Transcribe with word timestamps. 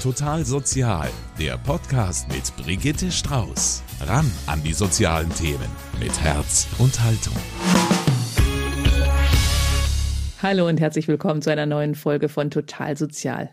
Total 0.00 0.46
Sozial, 0.46 1.10
der 1.38 1.58
Podcast 1.58 2.26
mit 2.32 2.56
Brigitte 2.56 3.12
Strauß. 3.12 3.82
Ran 4.06 4.24
an 4.46 4.62
die 4.62 4.72
sozialen 4.72 5.28
Themen 5.34 5.68
mit 6.00 6.18
Herz 6.22 6.68
und 6.78 6.98
Haltung. 7.04 7.34
Hallo 10.42 10.66
und 10.66 10.80
herzlich 10.80 11.06
willkommen 11.06 11.42
zu 11.42 11.52
einer 11.52 11.66
neuen 11.66 11.94
Folge 11.94 12.30
von 12.30 12.50
Total 12.50 12.96
Sozial. 12.96 13.50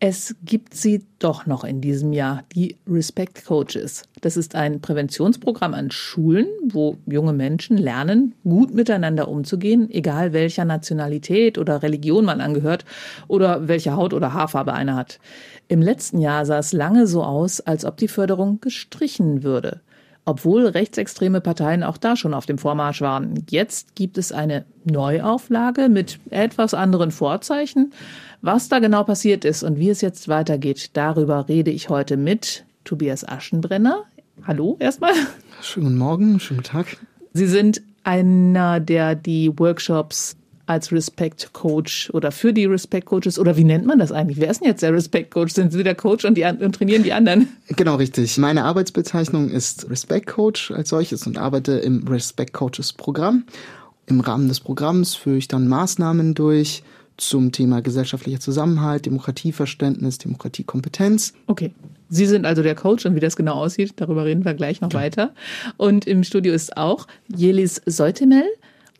Es 0.00 0.36
gibt 0.44 0.74
sie 0.74 1.04
doch 1.18 1.46
noch 1.46 1.64
in 1.64 1.80
diesem 1.80 2.12
Jahr, 2.12 2.44
die 2.54 2.76
Respect 2.88 3.44
Coaches. 3.44 4.04
Das 4.20 4.36
ist 4.36 4.54
ein 4.54 4.80
Präventionsprogramm 4.80 5.74
an 5.74 5.90
Schulen, 5.90 6.46
wo 6.62 6.96
junge 7.06 7.32
Menschen 7.32 7.76
lernen, 7.76 8.32
gut 8.44 8.72
miteinander 8.72 9.26
umzugehen, 9.26 9.90
egal 9.90 10.32
welcher 10.32 10.64
Nationalität 10.64 11.58
oder 11.58 11.82
Religion 11.82 12.24
man 12.24 12.40
angehört 12.40 12.84
oder 13.26 13.66
welche 13.66 13.96
Haut- 13.96 14.14
oder 14.14 14.32
Haarfarbe 14.34 14.72
einer 14.72 14.94
hat. 14.94 15.18
Im 15.66 15.82
letzten 15.82 16.20
Jahr 16.20 16.46
sah 16.46 16.58
es 16.58 16.72
lange 16.72 17.08
so 17.08 17.24
aus, 17.24 17.60
als 17.60 17.84
ob 17.84 17.96
die 17.96 18.08
Förderung 18.08 18.60
gestrichen 18.60 19.42
würde 19.42 19.80
obwohl 20.28 20.66
rechtsextreme 20.66 21.40
Parteien 21.40 21.82
auch 21.82 21.96
da 21.96 22.14
schon 22.14 22.34
auf 22.34 22.44
dem 22.44 22.58
Vormarsch 22.58 23.00
waren. 23.00 23.46
Jetzt 23.48 23.94
gibt 23.94 24.18
es 24.18 24.30
eine 24.30 24.66
Neuauflage 24.84 25.88
mit 25.88 26.20
etwas 26.28 26.74
anderen 26.74 27.12
Vorzeichen. 27.12 27.94
Was 28.40 28.68
da 28.68 28.78
genau 28.78 29.02
passiert 29.02 29.44
ist 29.44 29.64
und 29.64 29.80
wie 29.80 29.90
es 29.90 30.00
jetzt 30.00 30.28
weitergeht, 30.28 30.90
darüber 30.92 31.48
rede 31.48 31.72
ich 31.72 31.88
heute 31.88 32.16
mit 32.16 32.64
Tobias 32.84 33.26
Aschenbrenner. 33.26 34.04
Hallo 34.46 34.76
erstmal. 34.78 35.12
Schönen 35.60 35.86
guten 35.86 35.98
Morgen, 35.98 36.40
schönen 36.40 36.62
Tag. 36.62 36.98
Sie 37.32 37.48
sind 37.48 37.82
einer, 38.04 38.78
der 38.78 39.16
die 39.16 39.50
Workshops 39.58 40.36
als 40.66 40.92
Respect 40.92 41.52
Coach 41.52 42.10
oder 42.12 42.30
für 42.30 42.52
die 42.52 42.66
Respect 42.66 43.06
Coaches 43.06 43.40
oder 43.40 43.56
wie 43.56 43.64
nennt 43.64 43.86
man 43.86 43.98
das 43.98 44.12
eigentlich? 44.12 44.38
Wer 44.38 44.50
ist 44.50 44.60
denn 44.60 44.68
jetzt 44.68 44.82
der 44.82 44.92
Respect 44.92 45.32
Coach? 45.32 45.52
Sind 45.54 45.72
Sie 45.72 45.82
der 45.82 45.96
Coach 45.96 46.24
und, 46.24 46.36
die, 46.36 46.44
und 46.44 46.74
trainieren 46.76 47.02
die 47.02 47.12
anderen? 47.12 47.48
Genau, 47.68 47.96
richtig. 47.96 48.38
Meine 48.38 48.64
Arbeitsbezeichnung 48.64 49.48
ist 49.48 49.90
Respect 49.90 50.28
Coach 50.28 50.70
als 50.70 50.90
solches 50.90 51.26
und 51.26 51.38
arbeite 51.38 51.72
im 51.72 52.06
Respect 52.06 52.52
Coaches 52.52 52.92
Programm. 52.92 53.46
Im 54.06 54.20
Rahmen 54.20 54.46
des 54.46 54.60
Programms 54.60 55.16
führe 55.16 55.38
ich 55.38 55.48
dann 55.48 55.66
Maßnahmen 55.66 56.34
durch 56.34 56.84
zum 57.18 57.52
Thema 57.52 57.82
gesellschaftlicher 57.82 58.40
Zusammenhalt, 58.40 59.06
Demokratieverständnis, 59.06 60.18
Demokratiekompetenz. 60.18 61.34
Okay. 61.46 61.72
Sie 62.08 62.24
sind 62.24 62.46
also 62.46 62.62
der 62.62 62.74
Coach 62.74 63.04
und 63.04 63.14
wie 63.14 63.20
das 63.20 63.36
genau 63.36 63.54
aussieht, 63.54 63.92
darüber 63.96 64.24
reden 64.24 64.44
wir 64.44 64.54
gleich 64.54 64.80
noch 64.80 64.94
weiter. 64.94 65.34
Und 65.76 66.06
im 66.06 66.24
Studio 66.24 66.54
ist 66.54 66.76
auch 66.76 67.06
Jelis 67.28 67.82
Seutemel 67.84 68.44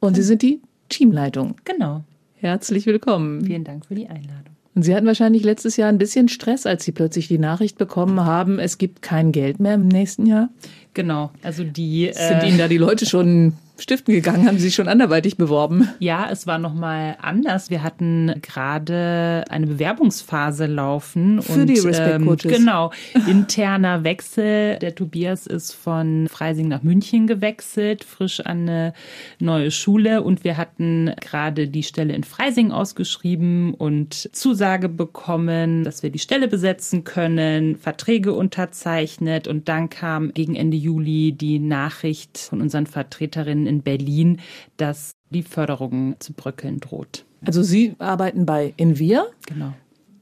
und 0.00 0.14
Sie 0.14 0.22
sind 0.22 0.42
die 0.42 0.60
Teamleitung. 0.90 1.54
Genau. 1.64 2.04
Herzlich 2.34 2.86
willkommen. 2.86 3.44
Vielen 3.44 3.64
Dank 3.64 3.86
für 3.86 3.94
die 3.94 4.08
Einladung. 4.08 4.54
Und 4.74 4.82
Sie 4.82 4.94
hatten 4.94 5.06
wahrscheinlich 5.06 5.42
letztes 5.42 5.76
Jahr 5.76 5.88
ein 5.88 5.98
bisschen 5.98 6.28
Stress, 6.28 6.66
als 6.66 6.84
Sie 6.84 6.92
plötzlich 6.92 7.26
die 7.26 7.38
Nachricht 7.38 7.78
bekommen 7.78 8.24
haben, 8.24 8.58
es 8.58 8.78
gibt 8.78 9.02
kein 9.02 9.32
Geld 9.32 9.58
mehr 9.58 9.74
im 9.74 9.88
nächsten 9.88 10.26
Jahr. 10.26 10.50
Genau. 10.98 11.30
Also 11.44 11.62
die 11.62 12.10
sind 12.12 12.42
äh, 12.42 12.48
Ihnen 12.48 12.58
da 12.58 12.66
die 12.66 12.76
Leute 12.76 13.06
schon 13.06 13.52
stiften 13.80 14.14
gegangen? 14.14 14.46
Haben 14.46 14.58
Sie 14.58 14.64
sich 14.64 14.74
schon 14.74 14.88
anderweitig 14.88 15.36
beworben? 15.36 15.88
Ja, 15.98 16.28
es 16.30 16.46
war 16.46 16.58
nochmal 16.58 17.16
anders. 17.20 17.70
Wir 17.70 17.82
hatten 17.82 18.34
gerade 18.42 19.44
eine 19.48 19.66
Bewerbungsphase 19.66 20.66
laufen. 20.66 21.42
Für 21.42 21.52
und, 21.52 21.66
die 21.66 21.78
Respect 21.78 22.24
Coaches. 22.24 22.44
Ähm, 22.44 22.50
genau. 22.50 22.92
Interner 23.26 24.04
Wechsel. 24.04 24.78
Der 24.78 24.94
Tobias 24.94 25.46
ist 25.46 25.72
von 25.72 26.28
Freising 26.28 26.68
nach 26.68 26.82
München 26.82 27.26
gewechselt, 27.26 28.04
frisch 28.04 28.40
an 28.40 28.58
eine 28.58 28.92
neue 29.38 29.70
Schule. 29.70 30.22
Und 30.22 30.44
wir 30.44 30.56
hatten 30.56 31.12
gerade 31.20 31.68
die 31.68 31.82
Stelle 31.82 32.14
in 32.14 32.24
Freising 32.24 32.72
ausgeschrieben 32.72 33.74
und 33.74 34.28
Zusage 34.34 34.88
bekommen, 34.88 35.84
dass 35.84 36.02
wir 36.02 36.10
die 36.10 36.18
Stelle 36.18 36.48
besetzen 36.48 37.04
können, 37.04 37.76
Verträge 37.76 38.32
unterzeichnet. 38.32 39.46
Und 39.46 39.68
dann 39.68 39.88
kam 39.88 40.32
gegen 40.34 40.56
Ende 40.56 40.76
Juli 40.76 40.87
die 40.96 41.58
Nachricht 41.58 42.38
von 42.38 42.60
unseren 42.60 42.86
Vertreterinnen 42.86 43.66
in 43.66 43.82
Berlin, 43.82 44.40
dass 44.76 45.12
die 45.30 45.42
Förderung 45.42 46.16
zu 46.18 46.32
bröckeln 46.32 46.80
droht. 46.80 47.24
Also 47.44 47.62
Sie 47.62 47.94
arbeiten 47.98 48.46
bei 48.46 48.74
Invia? 48.76 49.26
Genau. 49.46 49.74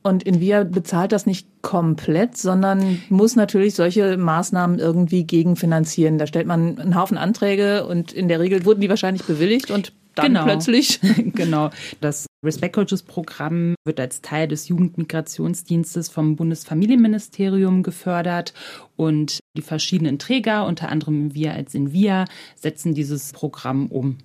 Und 0.02 0.22
Invia 0.22 0.62
bezahlt 0.62 1.10
das 1.10 1.26
nicht 1.26 1.48
komplett, 1.62 2.36
sondern 2.36 3.02
muss 3.08 3.34
natürlich 3.34 3.74
solche 3.74 4.16
Maßnahmen 4.16 4.78
irgendwie 4.78 5.24
gegenfinanzieren. 5.24 6.18
Da 6.18 6.28
stellt 6.28 6.46
man 6.46 6.78
einen 6.78 6.94
Haufen 6.94 7.18
Anträge 7.18 7.86
und 7.86 8.12
in 8.12 8.28
der 8.28 8.38
Regel 8.38 8.64
wurden 8.64 8.80
die 8.80 8.88
wahrscheinlich 8.88 9.24
bewilligt 9.24 9.72
und 9.72 9.92
dann 10.14 10.26
genau. 10.26 10.44
plötzlich. 10.44 11.00
genau. 11.34 11.70
Das 12.00 12.25
Respect 12.44 12.74
Coaches 12.74 13.02
Programm 13.02 13.74
wird 13.84 13.98
als 13.98 14.20
Teil 14.20 14.46
des 14.46 14.68
Jugendmigrationsdienstes 14.68 16.08
vom 16.08 16.36
Bundesfamilienministerium 16.36 17.82
gefördert 17.82 18.52
und 18.96 19.40
die 19.56 19.62
verschiedenen 19.62 20.18
Träger, 20.18 20.66
unter 20.66 20.90
anderem 20.90 21.34
wir 21.34 21.54
als 21.54 21.74
Invia, 21.74 22.26
setzen 22.54 22.94
dieses 22.94 23.32
Programm 23.32 23.86
um. 23.86 24.18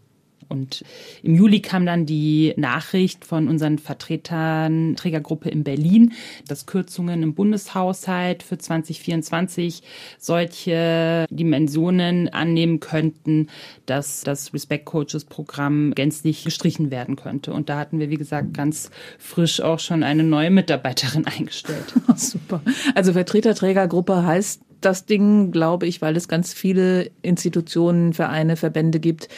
Und 0.51 0.83
im 1.23 1.33
Juli 1.35 1.61
kam 1.61 1.85
dann 1.85 2.05
die 2.05 2.53
Nachricht 2.57 3.25
von 3.25 3.47
unseren 3.47 3.79
Vertretern, 3.79 4.95
Trägergruppe 4.97 5.49
in 5.49 5.63
Berlin, 5.63 6.11
dass 6.47 6.65
Kürzungen 6.65 7.23
im 7.23 7.33
Bundeshaushalt 7.33 8.43
für 8.43 8.57
2024 8.57 9.81
solche 10.19 11.25
Dimensionen 11.29 12.29
annehmen 12.29 12.81
könnten, 12.81 13.47
dass 13.85 14.21
das 14.21 14.53
Respect 14.53 14.85
Coaches 14.85 15.25
Programm 15.25 15.93
gänzlich 15.95 16.43
gestrichen 16.43 16.91
werden 16.91 17.15
könnte. 17.15 17.53
Und 17.53 17.69
da 17.69 17.79
hatten 17.79 17.99
wir, 17.99 18.09
wie 18.09 18.17
gesagt, 18.17 18.53
ganz 18.53 18.91
frisch 19.17 19.61
auch 19.61 19.79
schon 19.79 20.03
eine 20.03 20.23
neue 20.23 20.51
Mitarbeiterin 20.51 21.25
eingestellt. 21.37 21.93
Super. 22.15 22.61
Also 22.93 23.13
Vertreterträgergruppe 23.13 24.25
heißt 24.25 24.61
das 24.81 25.05
Ding, 25.05 25.51
glaube 25.51 25.85
ich, 25.87 26.01
weil 26.01 26.17
es 26.17 26.27
ganz 26.27 26.53
viele 26.53 27.11
Institutionen, 27.21 28.13
Vereine, 28.13 28.57
Verbände 28.57 28.99
gibt, 28.99 29.29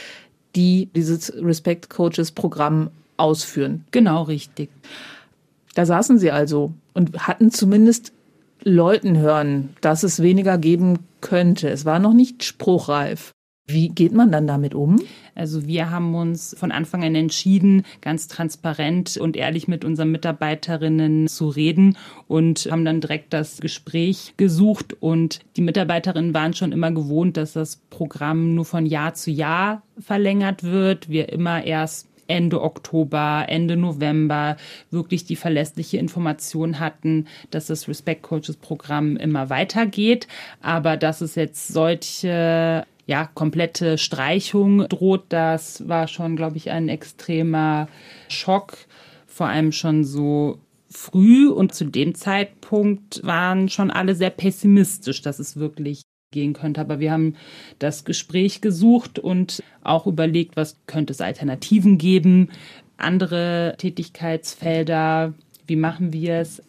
die 0.56 0.90
dieses 0.96 1.34
Respect 1.36 1.90
Coaches 1.90 2.32
Programm 2.32 2.90
ausführen. 3.18 3.86
Genau 3.92 4.24
richtig. 4.24 4.70
Da 5.76 5.86
saßen 5.86 6.20
sie 6.20 6.32
also 6.32 6.74
und 6.94 7.28
hatten 7.28 7.52
zumindest 7.52 8.14
Leuten 8.64 9.18
hören, 9.18 9.76
dass 9.82 10.04
es 10.04 10.22
weniger 10.22 10.58
geben 10.58 11.00
könnte. 11.22 11.70
Es 11.70 11.86
war 11.86 12.00
noch 12.00 12.14
nicht 12.14 12.44
spruchreif. 12.44 13.32
Wie 13.66 13.88
geht 13.88 14.12
man 14.12 14.30
dann 14.30 14.46
damit 14.46 14.76
um? 14.76 15.02
Also 15.36 15.66
wir 15.66 15.90
haben 15.90 16.16
uns 16.16 16.54
von 16.60 16.74
Anfang 16.74 17.04
an 17.04 17.16
entschieden, 17.16 17.84
ganz 18.02 18.28
transparent 18.28 19.16
und 19.16 19.38
ehrlich 19.38 19.70
mit 19.70 19.86
unseren 19.86 20.12
Mitarbeiterinnen 20.12 21.30
zu 21.30 21.48
reden 21.48 21.98
und 22.28 22.68
haben 22.70 22.84
dann 22.84 23.00
direkt 23.00 23.32
das 23.32 23.62
Gespräch 23.62 24.34
gesucht. 24.36 24.98
Und 25.00 25.40
die 25.56 25.62
Mitarbeiterinnen 25.62 26.34
waren 26.34 26.54
schon 26.54 26.74
immer 26.74 26.92
gewohnt, 26.92 27.38
dass 27.38 27.54
das 27.54 27.78
Programm 27.90 28.54
nur 28.54 28.66
von 28.66 28.86
Jahr 28.86 29.14
zu 29.14 29.32
Jahr 29.32 29.82
verlängert 29.98 30.64
wird. 30.64 31.08
Wir 31.08 31.30
immer 31.30 31.64
erst 31.64 32.10
Ende 32.28 32.62
Oktober, 32.62 33.46
Ende 33.48 33.78
November 33.78 34.58
wirklich 34.92 35.24
die 35.24 35.36
verlässliche 35.36 35.98
Information 35.98 36.80
hatten, 36.80 37.28
dass 37.50 37.68
das 37.68 37.88
Respect 37.88 38.24
Coaches 38.24 38.58
Programm 38.58 39.18
immer 39.18 39.50
weitergeht, 39.50 40.28
aber 40.62 40.98
dass 40.98 41.22
es 41.22 41.36
jetzt 41.36 41.70
solche 41.70 42.86
ja, 43.06 43.30
komplette 43.34 43.98
Streichung 43.98 44.88
droht, 44.88 45.26
das 45.30 45.88
war 45.88 46.08
schon, 46.08 46.36
glaube 46.36 46.58
ich, 46.58 46.72
ein 46.72 46.90
extremer 46.90 47.88
Schock. 48.30 48.78
Vor 49.28 49.48
allem 49.48 49.72
schon 49.72 50.04
so 50.04 50.60
früh 50.90 51.50
und 51.50 51.74
zu 51.74 51.86
dem 51.86 52.16
Zeitpunkt 52.16 53.26
waren 53.26 53.68
schon 53.68 53.92
alle 53.92 54.16
sehr 54.16 54.30
pessimistisch, 54.30 55.22
dass 55.22 55.40
es 55.40 55.58
wirklich 55.58 56.04
gehen 56.32 56.54
könnte. 56.54 56.82
Aber 56.82 57.00
wir 57.00 57.12
haben 57.12 57.36
das 57.80 58.06
Gespräch 58.06 58.62
gesucht 58.62 59.20
und 59.20 59.62
auch 59.84 60.08
überlegt, 60.08 60.56
was 60.56 60.78
könnte 60.88 61.12
es 61.14 61.22
Alternativen 61.22 61.98
geben, 61.98 62.50
andere 62.98 63.76
Tätigkeitsfelder, 63.78 65.34
wie 65.68 65.76
machen 65.76 66.14
wir 66.14 66.36
es. 66.36 66.62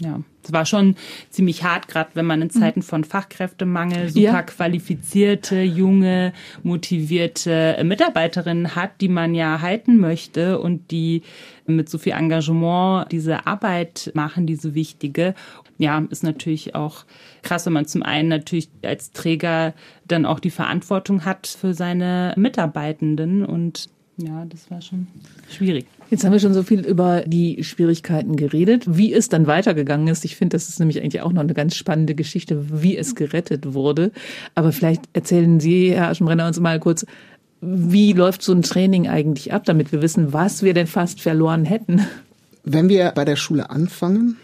Ja, 0.00 0.20
es 0.44 0.52
war 0.52 0.66
schon 0.66 0.96
ziemlich 1.30 1.64
hart, 1.64 1.88
gerade 1.88 2.10
wenn 2.14 2.26
man 2.26 2.42
in 2.42 2.48
mhm. 2.48 2.60
Zeiten 2.60 2.82
von 2.82 3.04
Fachkräftemangel 3.04 4.08
super 4.08 4.20
ja. 4.20 4.42
qualifizierte, 4.42 5.62
junge, 5.62 6.32
motivierte 6.62 7.80
Mitarbeiterinnen 7.82 8.74
hat, 8.74 9.00
die 9.00 9.08
man 9.08 9.34
ja 9.34 9.60
halten 9.60 9.98
möchte 9.98 10.58
und 10.58 10.90
die 10.90 11.22
mit 11.66 11.88
so 11.88 11.98
viel 11.98 12.12
Engagement 12.12 13.10
diese 13.10 13.46
Arbeit 13.46 14.10
machen, 14.14 14.46
diese 14.46 14.74
wichtige. 14.74 15.34
Ja, 15.78 16.04
ist 16.10 16.22
natürlich 16.22 16.74
auch 16.74 17.04
krass, 17.42 17.66
wenn 17.66 17.72
man 17.72 17.86
zum 17.86 18.02
einen 18.02 18.28
natürlich 18.28 18.68
als 18.82 19.12
Träger 19.12 19.74
dann 20.06 20.26
auch 20.26 20.40
die 20.40 20.50
Verantwortung 20.50 21.24
hat 21.24 21.46
für 21.46 21.74
seine 21.74 22.34
Mitarbeitenden 22.36 23.44
und 23.44 23.88
ja, 24.16 24.44
das 24.48 24.70
war 24.70 24.80
schon 24.80 25.08
schwierig. 25.50 25.86
Jetzt 26.10 26.24
haben 26.24 26.32
wir 26.32 26.38
schon 26.38 26.54
so 26.54 26.62
viel 26.62 26.86
über 26.86 27.22
die 27.26 27.64
Schwierigkeiten 27.64 28.36
geredet, 28.36 28.84
wie 28.86 29.12
es 29.12 29.28
dann 29.28 29.46
weitergegangen 29.46 30.06
ist. 30.06 30.24
Ich 30.24 30.36
finde, 30.36 30.54
das 30.54 30.68
ist 30.68 30.78
nämlich 30.78 31.00
eigentlich 31.00 31.22
auch 31.22 31.32
noch 31.32 31.42
eine 31.42 31.54
ganz 31.54 31.74
spannende 31.74 32.14
Geschichte, 32.14 32.82
wie 32.82 32.96
es 32.96 33.16
gerettet 33.16 33.74
wurde. 33.74 34.12
Aber 34.54 34.70
vielleicht 34.70 35.02
erzählen 35.14 35.58
Sie, 35.58 35.92
Herr 35.92 36.10
Aschenbrenner, 36.10 36.46
uns 36.46 36.60
mal 36.60 36.78
kurz, 36.78 37.04
wie 37.60 38.12
läuft 38.12 38.42
so 38.42 38.52
ein 38.52 38.62
Training 38.62 39.08
eigentlich 39.08 39.52
ab, 39.52 39.64
damit 39.64 39.90
wir 39.90 40.02
wissen, 40.02 40.32
was 40.32 40.62
wir 40.62 40.74
denn 40.74 40.86
fast 40.86 41.20
verloren 41.20 41.64
hätten? 41.64 42.06
Wenn 42.62 42.88
wir 42.88 43.10
bei 43.12 43.24
der 43.24 43.36
Schule 43.36 43.70
anfangen, 43.70 44.36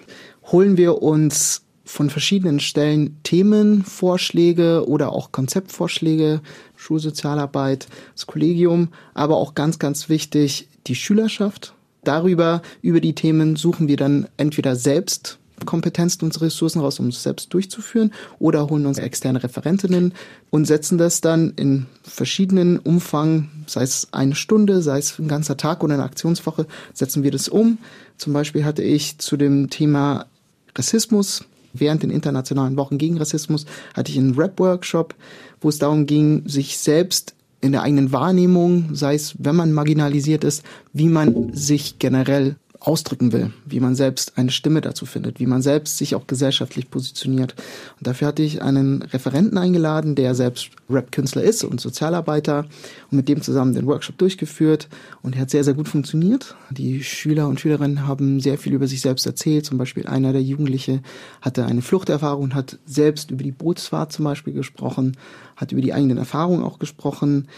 holen 0.51 0.77
wir 0.77 1.03
uns 1.03 1.63
von 1.91 2.09
verschiedenen 2.09 2.61
Stellen 2.61 3.17
Themenvorschläge 3.25 4.89
oder 4.89 5.13
auch 5.13 5.33
Konzeptvorschläge, 5.33 6.41
Schulsozialarbeit, 6.77 7.89
das 8.15 8.27
Kollegium, 8.27 8.89
aber 9.13 9.37
auch 9.37 9.55
ganz, 9.55 9.79
ganz 9.79 10.09
wichtig 10.09 10.69
die 10.87 10.95
Schülerschaft. 10.95 11.75
Darüber, 12.05 12.63
über 12.81 13.01
die 13.01 13.15
Themen 13.15 13.57
suchen 13.57 13.89
wir 13.89 13.97
dann 13.97 14.29
entweder 14.37 14.77
selbst 14.77 15.39
Kompetenzen 15.67 16.25
und 16.25 16.41
Ressourcen 16.41 16.81
raus, 16.81 17.01
um 17.01 17.09
es 17.09 17.23
selbst 17.23 17.53
durchzuführen, 17.53 18.13
oder 18.39 18.71
holen 18.71 18.87
uns 18.87 18.97
externe 18.97 19.43
Referentinnen 19.43 20.15
und 20.49 20.65
setzen 20.65 20.97
das 20.97 21.21
dann 21.21 21.53
in 21.57 21.87
verschiedenen 22.03 22.79
Umfang, 22.79 23.51
sei 23.67 23.83
es 23.83 24.09
eine 24.13 24.37
Stunde, 24.37 24.81
sei 24.81 24.99
es 24.99 25.19
ein 25.19 25.29
ganzer 25.29 25.59
Tag 25.59 25.85
oder 25.85 25.95
eine 25.95 26.05
Aktionswoche, 26.05 26.67
setzen 26.95 27.25
wir 27.25 27.31
das 27.31 27.49
um. 27.49 27.77
Zum 28.17 28.33
Beispiel 28.33 28.65
hatte 28.65 28.83
ich 28.83 29.19
zu 29.19 29.37
dem 29.37 29.69
Thema 29.69 30.27
Rassismus 30.75 31.45
während 31.73 32.03
den 32.03 32.11
internationalen 32.11 32.77
Wochen 32.77 32.99
gegen 32.99 33.19
Rassismus 33.19 33.67
hatte 33.95 34.13
ich 34.13 34.19
einen 34.19 34.35
Rap-Workshop, 34.35 35.15
wo 35.61 35.69
es 35.69 35.79
darum 35.79 36.07
ging, 36.07 36.49
sich 36.49 36.79
selbst 36.79 37.35
in 37.61 37.73
der 37.73 37.83
eigenen 37.83 38.13
Wahrnehmung, 38.13 38.95
sei 38.95 39.15
es, 39.15 39.35
wenn 39.39 39.57
man 39.57 39.73
marginalisiert 39.73 40.45
ist, 40.45 40.65
wie 40.93 41.09
man 41.09 41.53
sich 41.53 41.99
generell 41.99 42.57
ausdrücken 42.81 43.33
will, 43.33 43.53
wie 43.67 43.79
man 43.79 43.95
selbst 43.95 44.39
eine 44.39 44.51
Stimme 44.51 44.81
dazu 44.81 45.05
findet, 45.05 45.39
wie 45.39 45.47
man 45.47 45.61
selbst 45.61 45.99
sich 45.99 46.15
auch 46.15 46.27
gesellschaftlich 46.27 46.91
positioniert. 46.91 47.55
Und 47.99 48.07
dafür 48.07 48.29
hatte 48.29 48.43
ich 48.43 48.63
einen 48.63 49.03
Referenten 49.03 49.59
eingeladen, 49.59 50.15
der 50.15 50.35
selbst 50.35 50.71
Rap-Künstler 50.89 51.43
ist 51.43 51.63
und 51.63 51.79
Sozialarbeiter 51.81 52.67
und 53.11 53.17
mit 53.17 53.29
dem 53.29 53.43
zusammen 53.43 53.75
den 53.75 53.87
Workshop 53.87 54.17
durchgeführt 54.17 54.89
und 55.21 55.37
er 55.37 55.43
hat 55.43 55.51
sehr, 55.51 55.63
sehr 55.63 55.75
gut 55.75 55.89
funktioniert. 55.89 56.57
Die 56.71 57.05
Schüler 57.05 57.49
und 57.49 57.61
Schülerinnen 57.61 58.07
haben 58.07 58.41
sehr 58.41 58.57
viel 58.57 58.73
über 58.73 58.87
sich 58.87 59.03
selbst 59.03 59.27
erzählt. 59.27 59.67
Zum 59.67 59.77
Beispiel 59.77 60.07
einer 60.07 60.33
der 60.33 60.43
Jugendliche 60.43 61.03
hatte 61.43 61.67
eine 61.67 61.83
Fluchterfahrung 61.83 62.45
und 62.45 62.55
hat 62.55 62.79
selbst 62.87 63.31
über 63.31 63.43
die 63.43 63.53
Bootsfahrt 63.53 64.11
zum 64.11 64.25
Beispiel 64.25 64.55
gesprochen, 64.55 65.19
hat 65.57 65.73
über 65.73 65.83
die 65.83 65.93
eigenen 65.93 66.17
Erfahrungen 66.17 66.65
auch 66.65 66.79
gesprochen. 66.79 67.49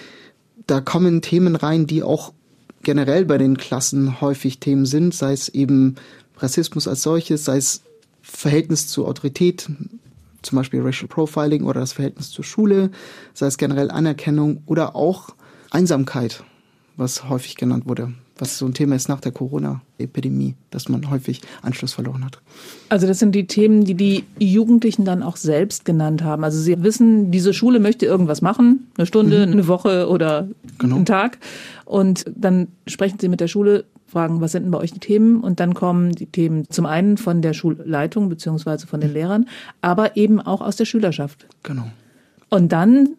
Da 0.66 0.80
kommen 0.80 1.22
Themen 1.22 1.54
rein, 1.54 1.86
die 1.86 2.02
auch 2.02 2.32
generell 2.82 3.24
bei 3.24 3.38
den 3.38 3.56
Klassen 3.56 4.20
häufig 4.20 4.58
Themen 4.58 4.86
sind, 4.86 5.14
sei 5.14 5.32
es 5.32 5.48
eben 5.48 5.96
Rassismus 6.38 6.88
als 6.88 7.02
solches, 7.02 7.44
sei 7.44 7.56
es 7.56 7.82
Verhältnis 8.22 8.88
zur 8.88 9.08
Autorität, 9.08 9.68
zum 10.42 10.56
Beispiel 10.56 10.82
Racial 10.82 11.08
Profiling 11.08 11.64
oder 11.64 11.80
das 11.80 11.92
Verhältnis 11.92 12.30
zur 12.30 12.44
Schule, 12.44 12.90
sei 13.34 13.46
es 13.46 13.58
generell 13.58 13.90
Anerkennung 13.90 14.62
oder 14.66 14.96
auch 14.96 15.30
Einsamkeit, 15.70 16.44
was 16.96 17.28
häufig 17.28 17.56
genannt 17.56 17.86
wurde, 17.86 18.12
was 18.42 18.58
so 18.58 18.66
ein 18.66 18.74
Thema 18.74 18.96
ist 18.96 19.08
nach 19.08 19.20
der 19.20 19.30
Corona-Epidemie, 19.30 20.56
dass 20.70 20.88
man 20.88 21.08
häufig 21.08 21.42
Anschluss 21.62 21.92
verloren 21.92 22.24
hat. 22.24 22.40
Also 22.88 23.06
das 23.06 23.20
sind 23.20 23.36
die 23.36 23.46
Themen, 23.46 23.84
die 23.84 23.94
die 23.94 24.24
Jugendlichen 24.40 25.04
dann 25.04 25.22
auch 25.22 25.36
selbst 25.36 25.84
genannt 25.84 26.24
haben. 26.24 26.42
Also 26.42 26.60
sie 26.60 26.82
wissen, 26.82 27.30
diese 27.30 27.54
Schule 27.54 27.78
möchte 27.78 28.04
irgendwas 28.04 28.42
machen, 28.42 28.88
eine 28.98 29.06
Stunde, 29.06 29.46
mhm. 29.46 29.52
eine 29.52 29.68
Woche 29.68 30.08
oder 30.08 30.48
genau. 30.78 30.96
einen 30.96 31.06
Tag. 31.06 31.38
Und 31.84 32.24
dann 32.34 32.66
sprechen 32.88 33.18
sie 33.20 33.28
mit 33.28 33.40
der 33.40 33.46
Schule, 33.46 33.84
fragen, 34.08 34.40
was 34.40 34.52
sind 34.52 34.64
denn 34.64 34.72
bei 34.72 34.78
euch 34.78 34.92
die 34.92 34.98
Themen? 34.98 35.40
Und 35.40 35.60
dann 35.60 35.72
kommen 35.72 36.12
die 36.12 36.26
Themen 36.26 36.68
zum 36.68 36.84
einen 36.84 37.18
von 37.18 37.42
der 37.42 37.52
Schulleitung 37.52 38.28
beziehungsweise 38.28 38.88
von 38.88 39.00
den 39.00 39.12
Lehrern, 39.12 39.46
aber 39.82 40.16
eben 40.16 40.40
auch 40.40 40.60
aus 40.62 40.74
der 40.74 40.84
Schülerschaft. 40.84 41.46
Genau. 41.62 41.86
Und 42.50 42.72
dann 42.72 43.10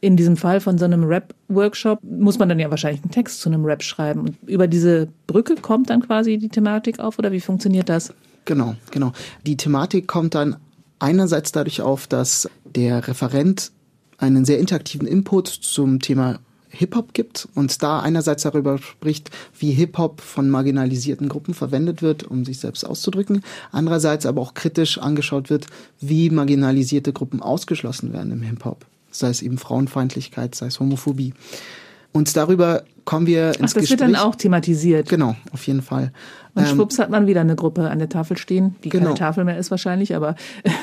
in 0.00 0.16
diesem 0.16 0.36
Fall 0.36 0.60
von 0.60 0.78
so 0.78 0.84
einem 0.84 1.04
Rap-Workshop 1.04 2.00
muss 2.02 2.38
man 2.38 2.48
dann 2.48 2.58
ja 2.58 2.70
wahrscheinlich 2.70 3.02
einen 3.02 3.10
Text 3.10 3.40
zu 3.40 3.48
einem 3.48 3.64
Rap 3.64 3.82
schreiben. 3.82 4.20
Und 4.20 4.36
über 4.46 4.68
diese 4.68 5.08
Brücke 5.26 5.56
kommt 5.56 5.90
dann 5.90 6.02
quasi 6.02 6.38
die 6.38 6.48
Thematik 6.48 7.00
auf 7.00 7.18
oder 7.18 7.32
wie 7.32 7.40
funktioniert 7.40 7.88
das? 7.88 8.12
Genau, 8.44 8.76
genau. 8.90 9.12
Die 9.46 9.56
Thematik 9.56 10.06
kommt 10.06 10.34
dann 10.34 10.56
einerseits 10.98 11.52
dadurch 11.52 11.82
auf, 11.82 12.06
dass 12.06 12.48
der 12.64 13.06
Referent 13.08 13.72
einen 14.18 14.44
sehr 14.44 14.58
interaktiven 14.58 15.06
Input 15.06 15.48
zum 15.48 16.00
Thema 16.00 16.38
Hip-Hop 16.70 17.14
gibt 17.14 17.48
und 17.54 17.82
da 17.82 18.00
einerseits 18.00 18.42
darüber 18.42 18.78
spricht, 18.78 19.30
wie 19.58 19.72
Hip-Hop 19.72 20.20
von 20.20 20.50
marginalisierten 20.50 21.28
Gruppen 21.28 21.54
verwendet 21.54 22.02
wird, 22.02 22.24
um 22.24 22.44
sich 22.44 22.58
selbst 22.60 22.84
auszudrücken, 22.84 23.42
andererseits 23.72 24.26
aber 24.26 24.42
auch 24.42 24.54
kritisch 24.54 24.98
angeschaut 24.98 25.50
wird, 25.50 25.66
wie 26.00 26.30
marginalisierte 26.30 27.12
Gruppen 27.12 27.42
ausgeschlossen 27.42 28.12
werden 28.12 28.32
im 28.32 28.42
Hip-Hop, 28.42 28.84
sei 29.18 29.28
es 29.28 29.42
eben 29.42 29.58
Frauenfeindlichkeit, 29.58 30.54
sei 30.54 30.66
es 30.66 30.80
Homophobie. 30.80 31.34
Und 32.12 32.36
darüber 32.36 32.84
kommen 33.04 33.26
wir 33.26 33.48
ins 33.48 33.56
Ach, 33.56 33.60
das 33.60 33.74
Gespräch. 33.74 33.90
wird 33.90 34.00
dann 34.00 34.16
auch 34.16 34.34
thematisiert. 34.34 35.08
Genau, 35.08 35.36
auf 35.52 35.66
jeden 35.66 35.82
Fall. 35.82 36.12
Und 36.54 36.62
ähm, 36.62 36.68
schwupps 36.68 36.98
hat 36.98 37.10
man 37.10 37.26
wieder 37.26 37.40
eine 37.40 37.56
Gruppe 37.56 37.90
an 37.90 37.98
der 37.98 38.08
Tafel 38.08 38.36
stehen, 38.36 38.76
die 38.84 38.88
genau. 38.88 39.06
keine 39.06 39.18
Tafel 39.18 39.44
mehr 39.44 39.58
ist 39.58 39.70
wahrscheinlich, 39.70 40.14
aber 40.14 40.34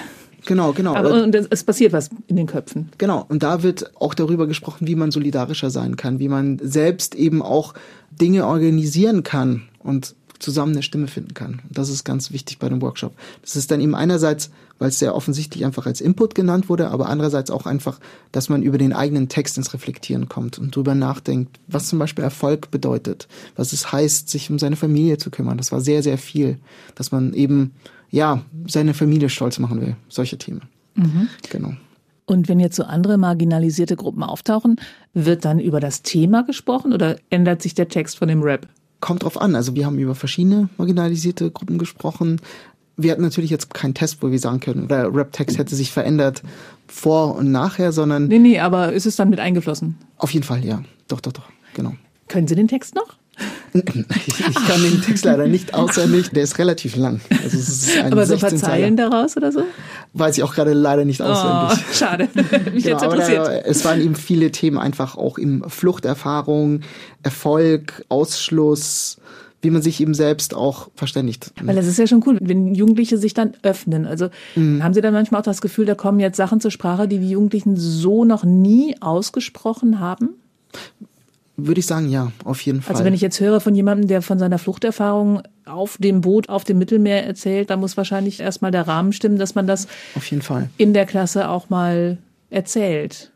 Genau, 0.45 0.73
genau. 0.73 0.95
Aber, 0.95 1.23
und 1.23 1.35
es 1.35 1.63
passiert 1.63 1.91
was 1.91 2.09
in 2.27 2.35
den 2.35 2.47
Köpfen. 2.47 2.89
Genau. 2.97 3.25
Und 3.27 3.43
da 3.43 3.63
wird 3.63 3.91
auch 3.99 4.13
darüber 4.13 4.47
gesprochen, 4.47 4.87
wie 4.87 4.95
man 4.95 5.11
solidarischer 5.11 5.69
sein 5.69 5.95
kann, 5.95 6.19
wie 6.19 6.29
man 6.29 6.59
selbst 6.61 7.15
eben 7.15 7.41
auch 7.41 7.73
Dinge 8.11 8.45
organisieren 8.45 9.23
kann 9.23 9.63
und 9.79 10.15
zusammen 10.39 10.73
eine 10.73 10.83
Stimme 10.83 11.07
finden 11.07 11.33
kann. 11.33 11.61
Und 11.67 11.77
das 11.77 11.89
ist 11.89 12.03
ganz 12.03 12.31
wichtig 12.31 12.59
bei 12.59 12.69
dem 12.69 12.81
Workshop. 12.81 13.13
Das 13.41 13.55
ist 13.55 13.71
dann 13.71 13.81
eben 13.81 13.95
einerseits, 13.95 14.51
weil 14.79 14.89
es 14.89 14.99
sehr 14.99 15.15
offensichtlich 15.15 15.65
einfach 15.65 15.85
als 15.85 16.01
Input 16.01 16.35
genannt 16.35 16.69
wurde, 16.69 16.89
aber 16.89 17.09
andererseits 17.09 17.51
auch 17.51 17.65
einfach, 17.65 17.99
dass 18.31 18.49
man 18.49 18.63
über 18.63 18.77
den 18.77 18.93
eigenen 18.93 19.29
Text 19.29 19.57
ins 19.57 19.73
Reflektieren 19.73 20.29
kommt 20.29 20.59
und 20.59 20.75
drüber 20.75 20.95
nachdenkt, 20.95 21.59
was 21.67 21.87
zum 21.87 21.99
Beispiel 21.99 22.23
Erfolg 22.23 22.71
bedeutet, 22.71 23.27
was 23.55 23.73
es 23.73 23.91
heißt, 23.91 24.29
sich 24.29 24.49
um 24.49 24.59
seine 24.59 24.75
Familie 24.75 25.17
zu 25.17 25.31
kümmern. 25.31 25.57
Das 25.57 25.71
war 25.71 25.81
sehr, 25.81 26.03
sehr 26.03 26.17
viel, 26.17 26.57
dass 26.95 27.11
man 27.11 27.33
eben 27.33 27.71
ja, 28.11 28.41
seine 28.67 28.93
Familie 28.93 29.29
stolz 29.29 29.59
machen 29.59 29.81
will. 29.81 29.95
Solche 30.07 30.37
Themen. 30.37 30.61
Mhm. 30.95 31.27
Genau. 31.49 31.73
Und 32.25 32.47
wenn 32.49 32.59
jetzt 32.59 32.75
so 32.75 32.83
andere 32.83 33.17
marginalisierte 33.17 33.95
Gruppen 33.95 34.23
auftauchen, 34.23 34.77
wird 35.13 35.45
dann 35.45 35.59
über 35.59 35.79
das 35.79 36.01
Thema 36.01 36.43
gesprochen 36.43 36.91
oder 36.91 37.17
ändert 37.29 37.61
sich 37.61 37.75
der 37.75 37.87
Text 37.87 38.17
von 38.17 38.27
dem 38.27 38.41
Rap? 38.41 38.67
Kommt 38.99 39.23
drauf 39.23 39.39
an. 39.39 39.55
Also 39.55 39.75
wir 39.75 39.85
haben 39.85 39.99
über 39.99 40.15
verschiedene 40.15 40.69
marginalisierte 40.77 41.51
Gruppen 41.51 41.77
gesprochen. 41.77 42.41
Wir 42.97 43.11
hatten 43.11 43.21
natürlich 43.21 43.49
jetzt 43.49 43.73
keinen 43.73 43.93
Test, 43.93 44.21
wo 44.21 44.31
wir 44.31 44.39
sagen 44.39 44.61
können, 44.61 44.87
der 44.87 45.13
Rap-Text 45.13 45.57
hätte 45.57 45.75
sich 45.75 45.91
verändert 45.91 46.43
vor 46.87 47.35
und 47.35 47.51
nachher, 47.51 47.91
sondern. 47.91 48.27
Nee, 48.27 48.39
nee, 48.39 48.59
aber 48.59 48.93
ist 48.93 49.05
es 49.05 49.15
dann 49.17 49.29
mit 49.29 49.39
eingeflossen? 49.39 49.97
Auf 50.17 50.31
jeden 50.31 50.45
Fall, 50.45 50.63
ja. 50.63 50.81
Doch, 51.07 51.19
doch, 51.19 51.33
doch. 51.33 51.49
Genau. 51.73 51.93
Können 52.27 52.47
Sie 52.47 52.55
den 52.55 52.67
Text 52.67 52.95
noch? 52.95 53.17
Ich, 53.75 54.55
kann 54.67 54.81
den 54.81 55.01
Text 55.01 55.25
leider 55.25 55.47
nicht 55.47 55.73
auswendig, 55.73 56.29
der 56.29 56.43
ist 56.43 56.57
relativ 56.57 56.95
lang. 56.95 57.19
Also 57.29 57.57
es 57.57 57.69
ist 57.69 57.97
ein 57.97 58.11
aber 58.13 58.25
so 58.25 58.35
ein 58.35 58.39
paar 58.39 58.55
Zeilen 58.55 58.95
daraus 58.95 59.35
oder 59.35 59.51
so? 59.51 59.63
Weiß 60.13 60.37
ich 60.37 60.43
auch 60.43 60.53
gerade 60.53 60.73
leider 60.73 61.03
nicht 61.03 61.19
oh, 61.19 61.25
auswendig. 61.25 61.85
Oh, 61.89 61.93
schade. 61.93 62.29
Mich 62.73 62.85
genau, 62.85 62.95
jetzt 62.95 63.03
interessiert. 63.03 63.47
Da, 63.47 63.51
es 63.51 63.83
waren 63.83 64.01
eben 64.01 64.15
viele 64.15 64.51
Themen 64.51 64.77
einfach 64.77 65.17
auch 65.17 65.37
im 65.37 65.65
Fluchterfahrung, 65.67 66.81
Erfolg, 67.23 68.05
Ausschluss, 68.07 69.17
wie 69.61 69.71
man 69.71 69.81
sich 69.81 69.99
eben 69.99 70.13
selbst 70.13 70.53
auch 70.53 70.89
verständigt. 70.95 71.51
Weil 71.61 71.75
das 71.75 71.87
ist 71.87 71.99
ja 71.99 72.07
schon 72.07 72.23
cool, 72.25 72.37
wenn 72.39 72.75
Jugendliche 72.75 73.17
sich 73.17 73.33
dann 73.33 73.53
öffnen. 73.63 74.05
Also 74.05 74.29
mhm. 74.55 74.83
haben 74.83 74.93
Sie 74.93 75.01
dann 75.01 75.13
manchmal 75.13 75.41
auch 75.41 75.45
das 75.45 75.59
Gefühl, 75.59 75.85
da 75.85 75.95
kommen 75.95 76.19
jetzt 76.19 76.37
Sachen 76.37 76.61
zur 76.61 76.71
Sprache, 76.71 77.07
die 77.07 77.19
die 77.19 77.31
Jugendlichen 77.31 77.75
so 77.75 78.23
noch 78.23 78.45
nie 78.45 78.95
ausgesprochen 79.01 79.99
haben? 79.99 80.35
Würde 81.57 81.79
ich 81.79 81.85
sagen, 81.85 82.09
ja, 82.09 82.31
auf 82.43 82.61
jeden 82.61 82.81
Fall. 82.81 82.93
Also 82.93 83.05
wenn 83.05 83.13
ich 83.13 83.21
jetzt 83.21 83.39
höre 83.39 83.61
von 83.61 83.75
jemandem, 83.75 84.07
der 84.07 84.21
von 84.21 84.39
seiner 84.39 84.57
Fluchterfahrung 84.57 85.41
auf 85.65 85.97
dem 85.99 86.21
Boot 86.21 86.49
auf 86.49 86.63
dem 86.65 86.77
Mittelmeer 86.77 87.25
erzählt, 87.25 87.69
dann 87.69 87.79
muss 87.79 87.95
wahrscheinlich 87.95 88.41
erstmal 88.41 88.71
der 88.71 88.87
Rahmen 88.87 89.13
stimmen, 89.13 89.37
dass 89.37 89.55
man 89.55 89.65
das 89.65 89.87
auf 90.15 90.25
jeden 90.29 90.41
Fall 90.41 90.69
in 90.77 90.93
der 90.93 91.05
Klasse 91.05 91.49
auch 91.49 91.69
mal 91.69 92.17
erzählt. 92.49 93.31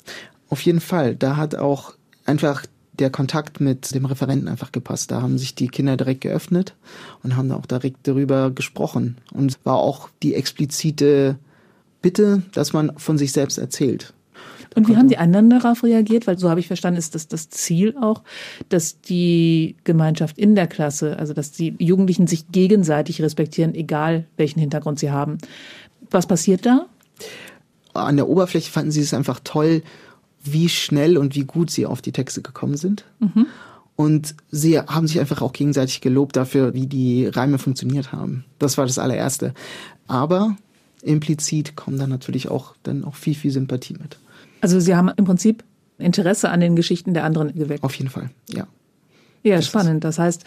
Auf 0.49 0.61
jeden 0.61 0.81
Fall. 0.81 1.15
Da 1.15 1.37
hat 1.37 1.55
auch 1.55 1.93
einfach 2.25 2.65
der 2.99 3.09
Kontakt 3.09 3.61
mit 3.61 3.95
dem 3.95 4.05
Referenten 4.05 4.47
einfach 4.47 4.71
gepasst. 4.71 5.11
Da 5.11 5.21
haben 5.21 5.37
sich 5.37 5.55
die 5.55 5.69
Kinder 5.69 5.95
direkt 5.95 6.21
geöffnet 6.21 6.75
und 7.23 7.37
haben 7.37 7.51
auch 7.51 7.65
direkt 7.65 8.07
darüber 8.07 8.51
gesprochen. 8.51 9.17
Und 9.31 9.57
war 9.63 9.77
auch 9.77 10.09
die 10.21 10.35
explizite 10.35 11.37
Bitte, 12.01 12.43
dass 12.53 12.73
man 12.73 12.97
von 12.97 13.17
sich 13.17 13.31
selbst 13.31 13.57
erzählt. 13.57 14.13
Und 14.75 14.87
wie 14.87 14.95
haben 14.95 15.07
die 15.07 15.17
anderen 15.17 15.49
darauf 15.49 15.83
reagiert? 15.83 16.27
Weil 16.27 16.37
so 16.37 16.49
habe 16.49 16.59
ich 16.59 16.67
verstanden, 16.67 16.99
ist 16.99 17.15
das 17.15 17.27
das 17.27 17.49
Ziel 17.49 17.95
auch, 17.99 18.23
dass 18.69 19.01
die 19.01 19.75
Gemeinschaft 19.83 20.37
in 20.37 20.55
der 20.55 20.67
Klasse, 20.67 21.17
also 21.17 21.33
dass 21.33 21.51
die 21.51 21.75
Jugendlichen 21.79 22.27
sich 22.27 22.51
gegenseitig 22.51 23.21
respektieren, 23.21 23.73
egal 23.73 24.25
welchen 24.37 24.59
Hintergrund 24.59 24.99
sie 24.99 25.11
haben. 25.11 25.37
Was 26.11 26.27
passiert 26.27 26.65
da? 26.65 26.85
An 27.93 28.17
der 28.17 28.29
Oberfläche 28.29 28.71
fanden 28.71 28.91
sie 28.91 29.01
es 29.01 29.13
einfach 29.13 29.39
toll, 29.43 29.81
wie 30.43 30.69
schnell 30.69 31.17
und 31.17 31.35
wie 31.35 31.43
gut 31.43 31.69
sie 31.71 31.85
auf 31.85 32.01
die 32.01 32.11
Texte 32.11 32.41
gekommen 32.41 32.77
sind. 32.77 33.05
Mhm. 33.19 33.47
Und 33.95 34.35
sie 34.49 34.79
haben 34.79 35.07
sich 35.07 35.19
einfach 35.19 35.41
auch 35.41 35.51
gegenseitig 35.51 35.99
gelobt 35.99 36.37
dafür, 36.37 36.73
wie 36.73 36.87
die 36.87 37.25
Reime 37.27 37.57
funktioniert 37.57 38.13
haben. 38.13 38.45
Das 38.57 38.77
war 38.77 38.85
das 38.85 38.97
allererste. 38.97 39.53
Aber 40.07 40.55
implizit 41.01 41.75
kommen 41.75 41.97
dann 41.97 42.09
natürlich 42.09 42.49
auch 42.49 42.75
dann 42.83 43.03
auch 43.03 43.15
viel, 43.15 43.35
viel 43.35 43.51
Sympathie 43.51 43.93
mit. 43.93 44.17
Also 44.61 44.79
Sie 44.79 44.95
haben 44.95 45.11
im 45.15 45.25
Prinzip 45.25 45.63
Interesse 45.97 46.49
an 46.49 46.59
den 46.59 46.75
Geschichten 46.75 47.13
der 47.13 47.23
anderen 47.23 47.53
geweckt. 47.53 47.83
Auf 47.83 47.95
jeden 47.95 48.09
Fall, 48.09 48.29
ja. 48.49 48.67
Ja, 49.43 49.57
das 49.57 49.67
spannend. 49.67 50.03
Das 50.03 50.19
heißt, 50.19 50.43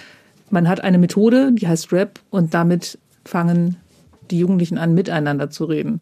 man 0.50 0.68
hat 0.68 0.82
eine 0.82 0.98
Methode, 0.98 1.52
die 1.52 1.66
heißt 1.66 1.92
Rap 1.92 2.20
und 2.30 2.54
damit 2.54 2.98
fangen 3.24 3.76
die 4.30 4.38
Jugendlichen 4.38 4.78
an, 4.78 4.94
miteinander 4.94 5.50
zu 5.50 5.64
reden. 5.64 6.00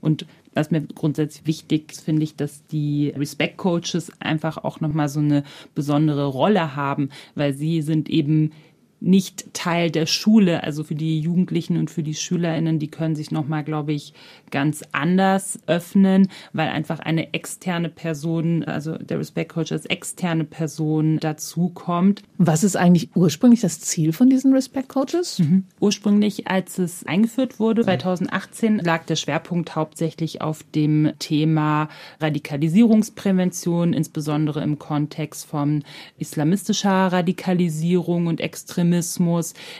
Und 0.00 0.26
was 0.54 0.70
mir 0.70 0.80
grundsätzlich 0.82 1.46
wichtig 1.46 1.92
ist, 1.92 2.00
finde 2.00 2.22
ich, 2.22 2.36
dass 2.36 2.66
die 2.66 3.12
Respect 3.16 3.56
Coaches 3.56 4.10
einfach 4.18 4.58
auch 4.58 4.80
nochmal 4.80 5.08
so 5.08 5.20
eine 5.20 5.44
besondere 5.74 6.26
Rolle 6.26 6.74
haben, 6.74 7.10
weil 7.34 7.54
sie 7.54 7.82
sind 7.82 8.08
eben 8.08 8.52
nicht 9.00 9.54
Teil 9.54 9.90
der 9.90 10.06
Schule. 10.06 10.62
Also 10.62 10.84
für 10.84 10.94
die 10.94 11.20
Jugendlichen 11.20 11.76
und 11.76 11.90
für 11.90 12.02
die 12.02 12.14
SchülerInnen, 12.14 12.78
die 12.78 12.88
können 12.88 13.16
sich 13.16 13.30
nochmal, 13.30 13.64
glaube 13.64 13.92
ich, 13.92 14.12
ganz 14.50 14.82
anders 14.92 15.58
öffnen, 15.66 16.28
weil 16.52 16.68
einfach 16.68 17.00
eine 17.00 17.32
externe 17.32 17.88
Person, 17.88 18.64
also 18.64 18.98
der 18.98 19.18
Respect 19.18 19.52
Coach 19.52 19.72
als 19.72 19.86
externe 19.86 20.44
Person 20.44 21.18
dazukommt. 21.18 22.22
Was 22.36 22.64
ist 22.64 22.76
eigentlich 22.76 23.10
ursprünglich 23.14 23.60
das 23.60 23.80
Ziel 23.80 24.12
von 24.12 24.28
diesen 24.28 24.52
Respect 24.52 24.88
Coaches? 24.88 25.38
Mhm. 25.38 25.64
Ursprünglich, 25.80 26.48
als 26.48 26.78
es 26.78 27.06
eingeführt 27.06 27.58
wurde, 27.58 27.84
2018, 27.84 28.78
lag 28.78 29.04
der 29.06 29.16
Schwerpunkt 29.16 29.76
hauptsächlich 29.76 30.42
auf 30.42 30.62
dem 30.74 31.12
Thema 31.18 31.88
Radikalisierungsprävention, 32.20 33.92
insbesondere 33.92 34.62
im 34.62 34.78
Kontext 34.78 35.46
von 35.46 35.84
islamistischer 36.18 36.90
Radikalisierung 36.90 38.26
und 38.26 38.40
Extremismus. 38.40 38.89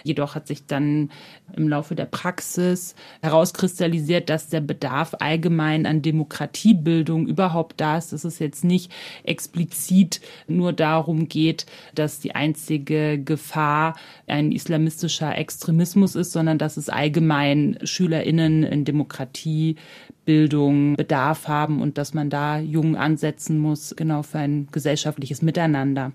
Jedoch 0.05 0.35
hat 0.35 0.47
sich 0.47 0.67
dann 0.67 1.11
im 1.57 1.69
Laufe 1.69 1.95
der 1.95 2.07
Praxis 2.07 2.95
herauskristallisiert, 3.23 4.31
dass 4.31 4.49
der 4.49 4.61
Bedarf 4.61 5.15
allgemein 5.19 5.87
an 5.87 6.03
Demokratiebildung 6.03 7.27
überhaupt 7.27 7.81
da 7.81 7.99
ist, 7.99 8.13
dass 8.13 8.25
es 8.25 8.39
jetzt 8.39 8.65
nicht 8.65 8.93
explizit 9.25 10.21
nur 10.47 10.73
darum 10.73 11.29
geht, 11.29 11.67
dass 11.95 12.21
die 12.21 12.35
einzige 12.35 13.23
Gefahr 13.23 13.97
ein 14.27 14.53
islamistischer 14.53 15.37
Extremismus 15.37 16.15
ist, 16.15 16.33
sondern 16.33 16.59
dass 16.59 16.77
es 16.77 16.89
allgemein 16.89 17.79
SchülerInnen 17.83 18.63
in 18.63 18.85
Demokratiebildung 18.85 20.95
Bedarf 20.97 21.49
haben 21.49 21.83
und 21.83 21.99
dass 21.99 22.15
man 22.15 22.31
da 22.31 22.59
jung 22.59 22.97
ansetzen 22.97 23.59
muss, 23.59 23.95
genau 23.97 24.23
für 24.23 24.39
ein 24.39 24.69
gesellschaftliches 24.71 25.43
Miteinander. 25.43 26.13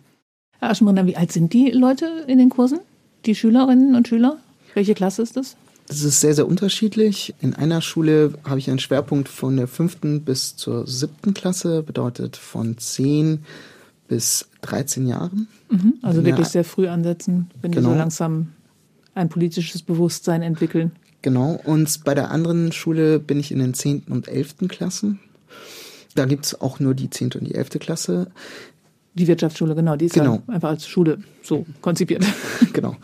Aschenbrenner, 0.70 1.06
wie 1.06 1.18
alt 1.18 1.32
sind 1.32 1.54
die 1.54 1.72
Leute 1.72 2.26
in 2.28 2.38
den 2.38 2.50
Kursen? 2.50 2.80
Die 3.26 3.36
Schülerinnen 3.36 3.96
und 3.96 4.08
Schüler? 4.08 4.38
Welche 4.74 4.94
Klasse 4.94 5.22
ist 5.22 5.38
das? 5.38 5.56
Das 5.88 6.02
ist 6.02 6.20
sehr, 6.20 6.34
sehr 6.34 6.48
unterschiedlich. 6.48 7.36
In 7.42 7.54
einer 7.54 7.82
Schule 7.82 8.34
habe 8.44 8.60
ich 8.60 8.70
einen 8.70 8.80
Schwerpunkt 8.80 9.30
von 9.30 9.56
der 9.56 9.68
fünften 9.68 10.22
bis 10.22 10.56
zur 10.56 10.88
siebten 10.88 11.34
Klasse, 11.34 11.84
bedeutet 11.84 12.38
von 12.38 12.78
zehn 12.78 13.46
bis 14.08 14.48
13 14.62 15.08
Jahren. 15.08 15.48
Mhm, 15.70 15.96
also 16.02 16.26
wirklich 16.26 16.48
sehr 16.48 16.64
früh 16.64 16.88
ansetzen, 16.88 17.50
wenn 17.62 17.72
genau. 17.72 17.90
die 17.90 17.94
so 17.94 18.00
langsam 18.00 18.48
ein 19.14 19.30
politisches 19.30 19.82
Bewusstsein 19.82 20.42
entwickeln. 20.42 20.92
Genau. 21.22 21.60
Und 21.64 22.04
bei 22.04 22.14
der 22.14 22.32
anderen 22.32 22.72
Schule 22.72 23.20
bin 23.20 23.40
ich 23.40 23.52
in 23.52 23.60
den 23.60 23.74
zehnten 23.74 24.12
und 24.12 24.28
elften 24.28 24.68
Klassen. 24.68 25.20
Da 26.16 26.26
gibt 26.26 26.46
es 26.46 26.62
auch 26.62 26.80
nur 26.80 26.94
die 26.94 27.10
zehnte 27.10 27.40
und 27.40 27.46
die 27.46 27.56
elfte 27.56 27.80
Klasse. 27.80 28.32
Die 29.16 29.28
Wirtschaftsschule, 29.28 29.76
genau, 29.76 29.96
die 29.96 30.06
ist 30.06 30.14
genau. 30.14 30.44
Ja 30.48 30.54
einfach 30.54 30.70
als 30.70 30.88
Schule 30.88 31.20
so 31.42 31.66
konzipiert. 31.82 32.24
genau. 32.74 32.96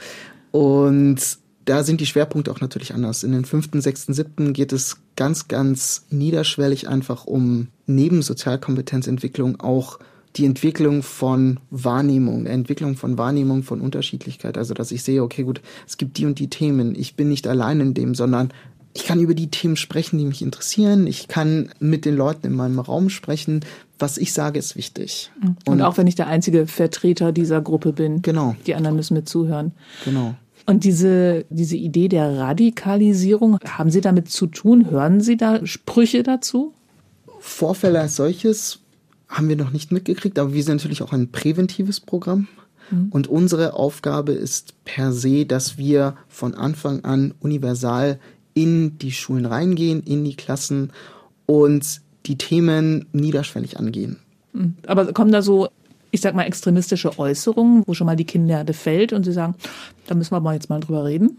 Und 0.52 1.20
da 1.66 1.84
sind 1.84 2.02
die 2.02 2.06
Schwerpunkte 2.06 2.52
auch 2.52 2.62
natürlich 2.62 2.94
anders. 2.94 3.24
In 3.24 3.32
den 3.32 3.46
fünften, 3.46 3.82
sechsten, 3.82 4.14
siebten 4.14 4.54
geht 4.54 4.74
es 4.74 4.98
ganz, 5.16 5.48
ganz 5.48 6.06
niederschwellig 6.10 6.88
einfach 6.88 7.26
um 7.26 7.68
neben 7.86 8.22
Sozialkompetenzentwicklung 8.22 9.60
auch 9.60 10.00
die 10.38 10.46
Entwicklung 10.46 11.04
von 11.04 11.60
Wahrnehmung, 11.70 12.46
Entwicklung 12.46 12.96
von 12.96 13.18
Wahrnehmung 13.18 13.64
von 13.64 13.82
Unterschiedlichkeit. 13.82 14.58
Also, 14.58 14.74
dass 14.74 14.92
ich 14.92 15.04
sehe, 15.04 15.24
okay, 15.24 15.44
gut, 15.44 15.62
es 15.88 15.98
gibt 15.98 16.18
die 16.18 16.26
und 16.26 16.40
die 16.40 16.50
Themen. 16.50 16.96
Ich 16.96 17.16
bin 17.16 17.30
nicht 17.30 17.48
allein 17.48 17.82
in 17.82 17.94
dem, 17.94 18.16
sondern 18.16 18.52
ich 18.94 19.06
kann 19.06 19.20
über 19.20 19.34
die 19.34 19.50
Themen 19.50 19.78
sprechen, 19.78 20.18
die 20.18 20.26
mich 20.26 20.42
interessieren. 20.42 21.08
Ich 21.08 21.28
kann 21.28 21.72
mit 21.80 22.06
den 22.06 22.16
Leuten 22.16 22.48
in 22.48 22.56
meinem 22.56 22.80
Raum 22.80 23.10
sprechen. 23.10 23.62
Was 24.02 24.18
ich 24.18 24.34
sage, 24.34 24.58
ist 24.58 24.76
wichtig. 24.76 25.32
Und, 25.44 25.58
und 25.68 25.82
auch 25.82 25.98
wenn 25.98 26.08
ich 26.08 26.16
der 26.16 26.28
einzige 26.28 26.66
Vertreter 26.66 27.32
dieser 27.32 27.62
Gruppe 27.62 27.94
bin. 27.94 28.22
Genau. 28.22 28.56
Die 28.66 28.74
anderen 28.74 28.96
müssen 28.96 29.14
mir 29.14 29.26
zuhören. 29.26 29.74
Genau. 30.04 30.36
Und 30.66 30.84
diese, 30.84 31.46
diese 31.50 31.76
Idee 31.76 32.08
der 32.08 32.38
Radikalisierung, 32.38 33.60
haben 33.64 33.92
Sie 33.92 34.02
damit 34.02 34.30
zu 34.30 34.48
tun? 34.48 34.90
Hören 34.90 35.22
Sie 35.22 35.38
da 35.38 35.66
Sprüche 35.66 36.24
dazu? 36.24 36.74
Vorfälle 37.40 38.00
als 38.00 38.16
solches 38.16 38.80
haben 39.28 39.48
wir 39.50 39.56
noch 39.56 39.72
nicht 39.72 39.92
mitgekriegt, 39.92 40.38
aber 40.38 40.54
wir 40.54 40.64
sind 40.64 40.78
natürlich 40.78 41.02
auch 41.02 41.14
ein 41.14 41.32
präventives 41.32 42.00
Programm. 42.00 42.48
Mhm. 42.90 43.08
Und 43.12 43.28
unsere 43.28 43.74
Aufgabe 43.74 44.34
ist 44.34 44.74
per 44.84 45.14
se, 45.14 45.46
dass 45.46 45.78
wir 45.78 46.16
von 46.28 46.54
Anfang 46.54 47.04
an 47.06 47.34
universal 47.40 48.20
in 48.54 48.98
die 48.98 49.12
Schulen 49.12 49.46
reingehen, 49.46 50.02
in 50.04 50.24
die 50.24 50.36
Klassen 50.36 50.92
und 51.46 52.02
die 52.26 52.38
Themen 52.38 53.06
niederschwellig 53.14 53.80
angehen. 53.80 54.18
Mhm. 54.54 54.76
Aber 54.88 55.12
kommen 55.14 55.32
da 55.32 55.42
so 55.42 55.70
ich 56.12 56.22
sag 56.22 56.36
mal, 56.36 56.44
extremistische 56.44 57.18
Äußerungen, 57.18 57.84
wo 57.88 57.94
schon 57.94 58.06
mal 58.06 58.16
die 58.16 58.26
Kinnlade 58.26 58.74
fällt 58.74 59.14
und 59.14 59.24
sie 59.24 59.32
sagen, 59.32 59.56
da 60.08 60.16
müssen 60.16 60.34
wir 60.34 60.42
mal 60.42 60.54
jetzt 60.54 60.70
mal 60.70 60.82
drüber 60.82 61.06
reden? 61.06 61.38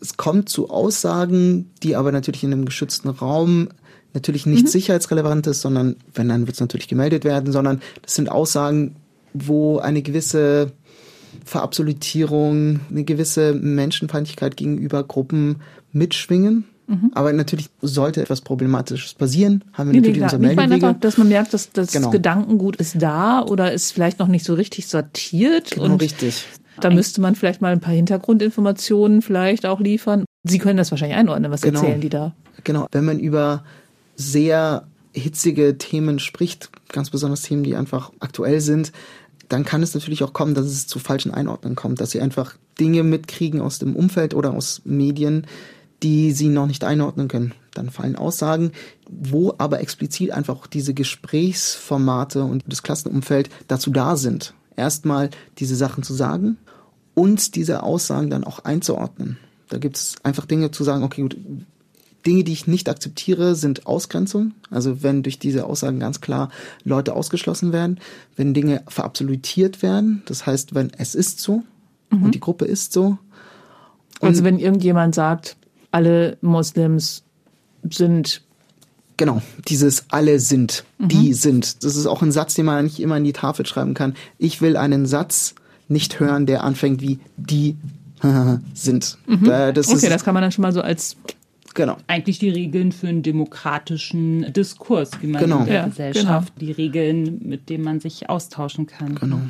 Es 0.00 0.16
kommt 0.16 0.48
zu 0.48 0.70
Aussagen, 0.70 1.70
die 1.82 1.96
aber 1.96 2.12
natürlich 2.12 2.44
in 2.44 2.52
einem 2.52 2.64
geschützten 2.64 3.08
Raum 3.08 3.68
natürlich 4.12 4.46
nicht 4.46 4.64
mhm. 4.64 4.68
sicherheitsrelevant 4.68 5.46
ist, 5.48 5.60
sondern 5.60 5.96
wenn 6.14 6.28
dann 6.28 6.46
wird 6.46 6.54
es 6.54 6.60
natürlich 6.60 6.86
gemeldet 6.86 7.24
werden, 7.24 7.52
sondern 7.52 7.80
das 8.02 8.14
sind 8.14 8.30
Aussagen, 8.30 8.96
wo 9.32 9.78
eine 9.78 10.02
gewisse 10.02 10.72
Verabsolutierung, 11.44 12.80
eine 12.88 13.02
gewisse 13.02 13.54
Menschenfeindlichkeit 13.54 14.56
gegenüber 14.56 15.02
Gruppen 15.02 15.56
mitschwingen. 15.92 16.64
Mhm. 16.86 17.10
Aber 17.14 17.32
natürlich 17.32 17.70
sollte 17.80 18.20
etwas 18.20 18.42
Problematisches 18.42 19.14
passieren, 19.14 19.64
haben 19.72 19.88
wir 19.88 19.92
nee, 19.92 20.00
natürlich 20.00 20.18
nee, 20.18 20.24
unsere 20.24 20.40
Meldewege. 20.40 20.62
Ich 20.62 20.70
meine 20.70 20.86
einfach, 20.86 21.00
dass 21.00 21.16
man 21.16 21.28
merkt, 21.28 21.54
dass 21.54 21.72
das 21.72 21.92
genau. 21.92 22.10
Gedankengut 22.10 22.76
ist 22.76 23.00
da 23.00 23.42
oder 23.42 23.72
ist 23.72 23.92
vielleicht 23.92 24.18
noch 24.18 24.28
nicht 24.28 24.44
so 24.44 24.54
richtig 24.54 24.86
sortiert. 24.88 25.72
Genau, 25.72 25.86
und 25.86 26.02
richtig. 26.02 26.44
Da 26.80 26.90
müsste 26.90 27.20
man 27.20 27.34
vielleicht 27.36 27.60
mal 27.60 27.72
ein 27.72 27.80
paar 27.80 27.94
Hintergrundinformationen 27.94 29.22
vielleicht 29.22 29.64
auch 29.64 29.80
liefern. 29.80 30.24
Sie 30.42 30.58
können 30.58 30.76
das 30.76 30.90
wahrscheinlich 30.90 31.16
einordnen. 31.16 31.50
Was 31.50 31.62
genau. 31.62 31.80
erzählen 31.80 32.00
die 32.00 32.08
da? 32.08 32.34
Genau, 32.64 32.86
wenn 32.92 33.04
man 33.04 33.18
über 33.18 33.64
sehr 34.16 34.86
hitzige 35.12 35.78
Themen 35.78 36.18
spricht, 36.18 36.70
ganz 36.88 37.10
besonders 37.10 37.42
Themen, 37.42 37.62
die 37.62 37.76
einfach 37.76 38.12
aktuell 38.20 38.60
sind, 38.60 38.92
dann 39.48 39.64
kann 39.64 39.82
es 39.82 39.94
natürlich 39.94 40.24
auch 40.24 40.32
kommen, 40.32 40.54
dass 40.54 40.66
es 40.66 40.86
zu 40.86 40.98
falschen 40.98 41.32
Einordnungen 41.32 41.76
kommt, 41.76 42.00
dass 42.00 42.10
sie 42.10 42.20
einfach 42.20 42.54
Dinge 42.80 43.02
mitkriegen 43.02 43.60
aus 43.60 43.78
dem 43.78 43.94
Umfeld 43.94 44.34
oder 44.34 44.52
aus 44.52 44.82
Medien, 44.84 45.46
die 46.02 46.32
sie 46.32 46.48
noch 46.48 46.66
nicht 46.66 46.84
einordnen 46.84 47.28
können. 47.28 47.54
Dann 47.72 47.90
fallen 47.90 48.16
Aussagen, 48.16 48.72
wo 49.10 49.54
aber 49.58 49.80
explizit 49.80 50.30
einfach 50.30 50.66
diese 50.66 50.94
Gesprächsformate 50.94 52.44
und 52.44 52.64
das 52.66 52.82
Klassenumfeld 52.82 53.50
dazu 53.68 53.90
da 53.90 54.16
sind, 54.16 54.54
erstmal 54.76 55.30
diese 55.58 55.76
Sachen 55.76 56.02
zu 56.02 56.14
sagen 56.14 56.58
und 57.14 57.56
diese 57.56 57.82
Aussagen 57.82 58.30
dann 58.30 58.44
auch 58.44 58.60
einzuordnen. 58.60 59.38
Da 59.68 59.78
gibt 59.78 59.96
es 59.96 60.16
einfach 60.22 60.46
Dinge 60.46 60.70
zu 60.70 60.84
sagen, 60.84 61.02
okay, 61.02 61.22
gut, 61.22 61.36
Dinge, 62.26 62.44
die 62.44 62.52
ich 62.52 62.66
nicht 62.66 62.88
akzeptiere, 62.88 63.54
sind 63.54 63.86
Ausgrenzung. 63.86 64.52
Also 64.70 65.02
wenn 65.02 65.22
durch 65.22 65.38
diese 65.38 65.66
Aussagen 65.66 66.00
ganz 66.00 66.20
klar 66.20 66.50
Leute 66.84 67.14
ausgeschlossen 67.14 67.72
werden, 67.72 68.00
wenn 68.36 68.54
Dinge 68.54 68.82
verabsolutiert 68.88 69.82
werden, 69.82 70.22
das 70.26 70.46
heißt, 70.46 70.74
wenn 70.74 70.90
es 70.96 71.14
ist 71.14 71.40
so 71.40 71.62
mhm. 72.10 72.24
und 72.24 72.34
die 72.34 72.40
Gruppe 72.40 72.64
ist 72.64 72.92
so. 72.92 73.18
also 74.20 74.44
wenn 74.44 74.58
irgendjemand 74.58 75.14
sagt, 75.14 75.56
alle 75.94 76.36
Moslems 76.40 77.22
sind. 77.88 78.42
Genau, 79.16 79.40
dieses 79.68 80.06
alle 80.08 80.40
sind, 80.40 80.84
mhm. 80.98 81.08
die 81.08 81.34
sind. 81.34 81.84
Das 81.84 81.94
ist 81.94 82.06
auch 82.06 82.20
ein 82.20 82.32
Satz, 82.32 82.54
den 82.54 82.66
man 82.66 82.84
nicht 82.84 82.98
immer 82.98 83.16
in 83.16 83.24
die 83.24 83.32
Tafel 83.32 83.64
schreiben 83.64 83.94
kann. 83.94 84.14
Ich 84.38 84.60
will 84.60 84.76
einen 84.76 85.06
Satz 85.06 85.54
nicht 85.86 86.18
hören, 86.18 86.46
der 86.46 86.64
anfängt 86.64 87.00
wie 87.00 87.20
die 87.36 87.76
sind. 88.74 89.18
Mhm. 89.26 89.44
Das 89.44 89.88
okay, 89.88 89.96
ist, 89.96 90.10
das 90.10 90.24
kann 90.24 90.34
man 90.34 90.42
dann 90.42 90.52
schon 90.52 90.62
mal 90.62 90.72
so 90.72 90.82
als 90.82 91.16
Genau. 91.76 91.96
Eigentlich 92.06 92.38
die 92.38 92.50
Regeln 92.50 92.92
für 92.92 93.08
einen 93.08 93.24
demokratischen 93.24 94.52
Diskurs, 94.52 95.10
wie 95.20 95.26
man 95.26 95.42
genau. 95.42 95.58
in 95.60 95.66
der 95.66 95.74
ja, 95.74 95.86
Gesellschaft, 95.86 96.54
genau. 96.56 96.66
die 96.66 96.70
Regeln, 96.70 97.40
mit 97.44 97.68
denen 97.68 97.82
man 97.82 97.98
sich 97.98 98.30
austauschen 98.30 98.86
kann. 98.86 99.16
Genau. 99.16 99.40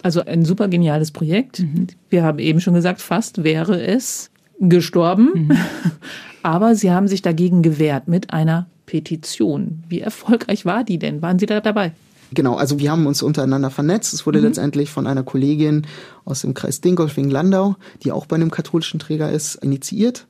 Also 0.00 0.24
ein 0.24 0.44
super 0.44 0.68
geniales 0.68 1.10
Projekt. 1.10 1.58
Mhm. 1.58 1.88
Wir 2.10 2.22
haben 2.22 2.38
eben 2.38 2.60
schon 2.60 2.74
gesagt, 2.74 3.00
fast 3.00 3.42
wäre 3.42 3.84
es 3.84 4.30
gestorben. 4.60 5.30
Mhm. 5.34 5.58
Aber 6.42 6.74
sie 6.74 6.90
haben 6.90 7.08
sich 7.08 7.22
dagegen 7.22 7.62
gewehrt 7.62 8.08
mit 8.08 8.32
einer 8.32 8.66
Petition. 8.86 9.84
Wie 9.88 10.00
erfolgreich 10.00 10.64
war 10.64 10.84
die 10.84 10.98
denn? 10.98 11.20
Waren 11.20 11.38
Sie 11.38 11.46
da 11.46 11.60
dabei? 11.60 11.92
Genau, 12.32 12.56
also 12.56 12.78
wir 12.78 12.90
haben 12.90 13.06
uns 13.06 13.22
untereinander 13.22 13.70
vernetzt. 13.70 14.12
Es 14.12 14.26
wurde 14.26 14.38
mhm. 14.38 14.46
letztendlich 14.46 14.90
von 14.90 15.06
einer 15.06 15.22
Kollegin 15.22 15.86
aus 16.24 16.42
dem 16.42 16.54
Kreis 16.54 16.80
Dingolfing-Landau, 16.80 17.76
die 18.02 18.12
auch 18.12 18.26
bei 18.26 18.36
einem 18.36 18.50
katholischen 18.50 19.00
Träger 19.00 19.30
ist, 19.30 19.56
initiiert. 19.56 20.26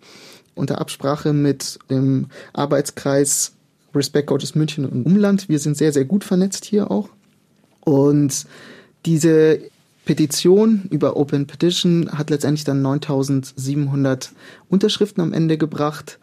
Unter 0.54 0.80
Absprache 0.80 1.32
mit 1.32 1.78
dem 1.90 2.26
Arbeitskreis 2.52 3.52
Respect 3.94 4.28
Coaches 4.28 4.54
München 4.54 4.84
und 4.84 5.06
Umland. 5.06 5.48
Wir 5.48 5.58
sind 5.58 5.76
sehr, 5.76 5.92
sehr 5.92 6.04
gut 6.04 6.24
vernetzt 6.24 6.64
hier 6.64 6.90
auch. 6.90 7.08
Und 7.80 8.46
diese 9.06 9.60
Petition 10.08 10.84
über 10.88 11.18
Open 11.18 11.46
Petition 11.46 12.10
hat 12.16 12.30
letztendlich 12.30 12.64
dann 12.64 12.80
9700 12.80 14.32
Unterschriften 14.70 15.22
am 15.22 15.34
Ende 15.34 15.58
gebracht. 15.58 16.18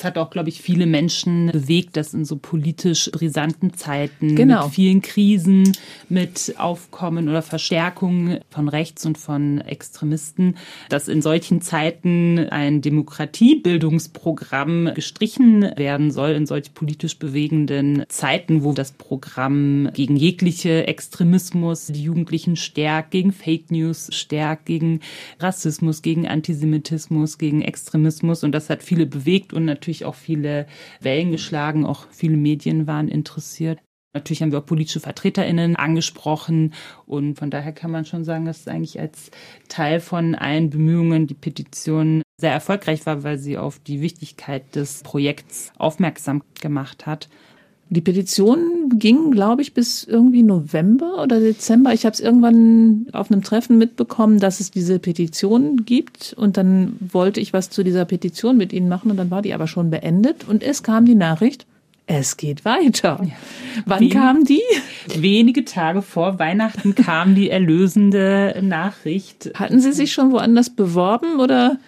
Es 0.00 0.04
hat 0.04 0.16
auch, 0.16 0.30
glaube 0.30 0.48
ich, 0.48 0.62
viele 0.62 0.86
Menschen 0.86 1.50
bewegt, 1.52 1.98
dass 1.98 2.14
in 2.14 2.24
so 2.24 2.36
politisch 2.36 3.10
brisanten 3.10 3.74
Zeiten 3.74 4.34
genau. 4.34 4.64
mit 4.64 4.72
vielen 4.72 5.02
Krisen, 5.02 5.76
mit 6.08 6.54
Aufkommen 6.56 7.28
oder 7.28 7.42
Verstärkung 7.42 8.38
von 8.48 8.70
rechts 8.70 9.04
und 9.04 9.18
von 9.18 9.60
Extremisten, 9.60 10.56
dass 10.88 11.06
in 11.06 11.20
solchen 11.20 11.60
Zeiten 11.60 12.38
ein 12.38 12.80
Demokratiebildungsprogramm 12.80 14.92
gestrichen 14.94 15.70
werden 15.76 16.10
soll, 16.10 16.30
in 16.30 16.46
solch 16.46 16.72
politisch 16.72 17.18
bewegenden 17.18 18.06
Zeiten, 18.08 18.64
wo 18.64 18.72
das 18.72 18.92
Programm 18.92 19.90
gegen 19.92 20.16
jegliche 20.16 20.86
Extremismus 20.86 21.88
die 21.88 22.04
Jugendlichen 22.04 22.56
stärkt, 22.56 23.10
gegen 23.10 23.32
Fake 23.32 23.70
News 23.70 24.08
stärkt, 24.14 24.64
gegen 24.64 25.00
Rassismus, 25.40 26.00
gegen 26.00 26.26
Antisemitismus, 26.26 27.36
gegen 27.36 27.60
Extremismus. 27.60 28.44
Und 28.44 28.52
das 28.52 28.70
hat 28.70 28.82
viele 28.82 29.04
bewegt 29.04 29.52
und 29.52 29.66
natürlich 29.66 29.89
natürlich 29.90 30.04
auch 30.04 30.14
viele 30.14 30.66
Wellen 31.00 31.32
geschlagen, 31.32 31.84
auch 31.84 32.06
viele 32.10 32.36
Medien 32.36 32.86
waren 32.86 33.08
interessiert. 33.08 33.80
Natürlich 34.12 34.42
haben 34.42 34.50
wir 34.50 34.58
auch 34.58 34.66
politische 34.66 35.00
VertreterInnen 35.00 35.76
angesprochen 35.76 36.74
und 37.06 37.38
von 37.38 37.50
daher 37.50 37.72
kann 37.72 37.92
man 37.92 38.04
schon 38.04 38.24
sagen, 38.24 38.44
dass 38.44 38.60
es 38.60 38.68
eigentlich 38.68 38.98
als 38.98 39.30
Teil 39.68 40.00
von 40.00 40.34
allen 40.34 40.70
Bemühungen 40.70 41.28
die 41.28 41.34
Petition 41.34 42.22
sehr 42.40 42.52
erfolgreich 42.52 43.06
war, 43.06 43.22
weil 43.22 43.38
sie 43.38 43.56
auf 43.56 43.78
die 43.78 44.00
Wichtigkeit 44.00 44.74
des 44.74 45.02
Projekts 45.02 45.72
aufmerksam 45.78 46.42
gemacht 46.60 47.06
hat. 47.06 47.28
Die 47.92 48.00
Petition 48.00 48.88
ging, 48.98 49.32
glaube 49.32 49.62
ich, 49.62 49.74
bis 49.74 50.04
irgendwie 50.04 50.44
November 50.44 51.20
oder 51.20 51.40
Dezember. 51.40 51.92
Ich 51.92 52.06
habe 52.06 52.14
es 52.14 52.20
irgendwann 52.20 53.06
auf 53.12 53.32
einem 53.32 53.42
Treffen 53.42 53.78
mitbekommen, 53.78 54.38
dass 54.38 54.60
es 54.60 54.70
diese 54.70 55.00
Petition 55.00 55.84
gibt. 55.84 56.32
Und 56.36 56.56
dann 56.56 56.96
wollte 57.00 57.40
ich 57.40 57.52
was 57.52 57.68
zu 57.68 57.82
dieser 57.82 58.04
Petition 58.04 58.56
mit 58.56 58.72
Ihnen 58.72 58.88
machen 58.88 59.10
und 59.10 59.16
dann 59.16 59.32
war 59.32 59.42
die 59.42 59.54
aber 59.54 59.66
schon 59.66 59.90
beendet. 59.90 60.46
Und 60.48 60.62
es 60.62 60.84
kam 60.84 61.04
die 61.04 61.16
Nachricht, 61.16 61.66
es 62.06 62.36
geht 62.36 62.64
weiter. 62.64 63.20
Ja. 63.22 63.32
Wann 63.86 64.00
Wen 64.00 64.10
kam 64.10 64.44
die? 64.44 64.62
Wenige 65.16 65.64
Tage 65.64 66.02
vor 66.02 66.38
Weihnachten 66.38 66.94
kam 66.94 67.34
die 67.34 67.50
erlösende 67.50 68.60
Nachricht. 68.62 69.50
Hatten 69.54 69.80
Sie 69.80 69.92
sich 69.92 70.12
schon 70.12 70.30
woanders 70.30 70.70
beworben 70.70 71.40
oder? 71.40 71.78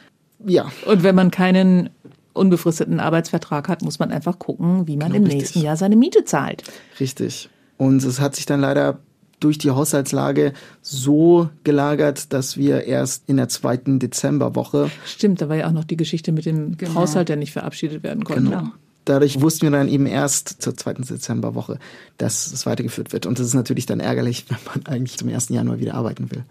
Ja. 0.44 0.70
Und 0.86 1.02
wenn 1.04 1.14
man 1.14 1.30
keinen 1.30 1.90
unbefristeten 2.32 3.00
Arbeitsvertrag 3.00 3.68
hat, 3.68 3.82
muss 3.82 3.98
man 3.98 4.10
einfach 4.10 4.38
gucken, 4.38 4.86
wie 4.86 4.96
man 4.96 5.12
genau, 5.12 5.16
im 5.18 5.22
richtig. 5.24 5.40
nächsten 5.40 5.60
Jahr 5.62 5.76
seine 5.76 5.96
Miete 5.96 6.24
zahlt. 6.24 6.64
Richtig. 7.00 7.48
Und 7.76 8.02
es 8.04 8.20
hat 8.20 8.36
sich 8.36 8.46
dann 8.46 8.60
leider 8.60 8.98
durch 9.40 9.58
die 9.58 9.70
Haushaltslage 9.70 10.52
so 10.80 11.50
gelagert, 11.64 12.32
dass 12.32 12.56
wir 12.56 12.84
erst 12.84 13.28
in 13.28 13.36
der 13.36 13.48
zweiten 13.48 13.98
Dezemberwoche. 13.98 14.90
Stimmt, 15.04 15.40
da 15.40 15.48
war 15.48 15.56
ja 15.56 15.66
auch 15.66 15.72
noch 15.72 15.84
die 15.84 15.96
Geschichte 15.96 16.32
mit 16.32 16.46
dem 16.46 16.76
genau. 16.76 16.94
Haushalt, 16.94 17.28
der 17.28 17.36
nicht 17.36 17.52
verabschiedet 17.52 18.02
werden 18.02 18.24
konnte. 18.24 18.44
Genau. 18.44 18.68
Dadurch 19.04 19.40
wussten 19.40 19.62
wir 19.62 19.70
dann 19.72 19.88
eben 19.88 20.06
erst 20.06 20.62
zur 20.62 20.76
zweiten 20.76 21.02
Dezemberwoche, 21.02 21.78
dass 22.18 22.52
es 22.52 22.66
weitergeführt 22.66 23.12
wird. 23.12 23.26
Und 23.26 23.40
das 23.40 23.46
ist 23.46 23.54
natürlich 23.54 23.86
dann 23.86 23.98
ärgerlich, 23.98 24.46
wenn 24.48 24.58
man 24.64 24.86
eigentlich 24.86 25.18
zum 25.18 25.28
1. 25.28 25.48
Januar 25.48 25.80
wieder 25.80 25.94
arbeiten 25.94 26.30
will. 26.30 26.44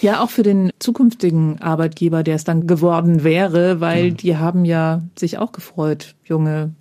Ja, 0.00 0.22
auch 0.22 0.30
für 0.30 0.42
den 0.42 0.70
zukünftigen 0.78 1.60
Arbeitgeber, 1.60 2.22
der 2.22 2.36
es 2.36 2.44
dann 2.44 2.66
geworden 2.66 3.24
wäre, 3.24 3.80
weil 3.80 4.08
ja. 4.08 4.14
die 4.14 4.36
haben 4.36 4.64
ja 4.64 5.02
sich 5.18 5.38
auch 5.38 5.52
gefreut, 5.52 6.14
junge, 6.24 6.74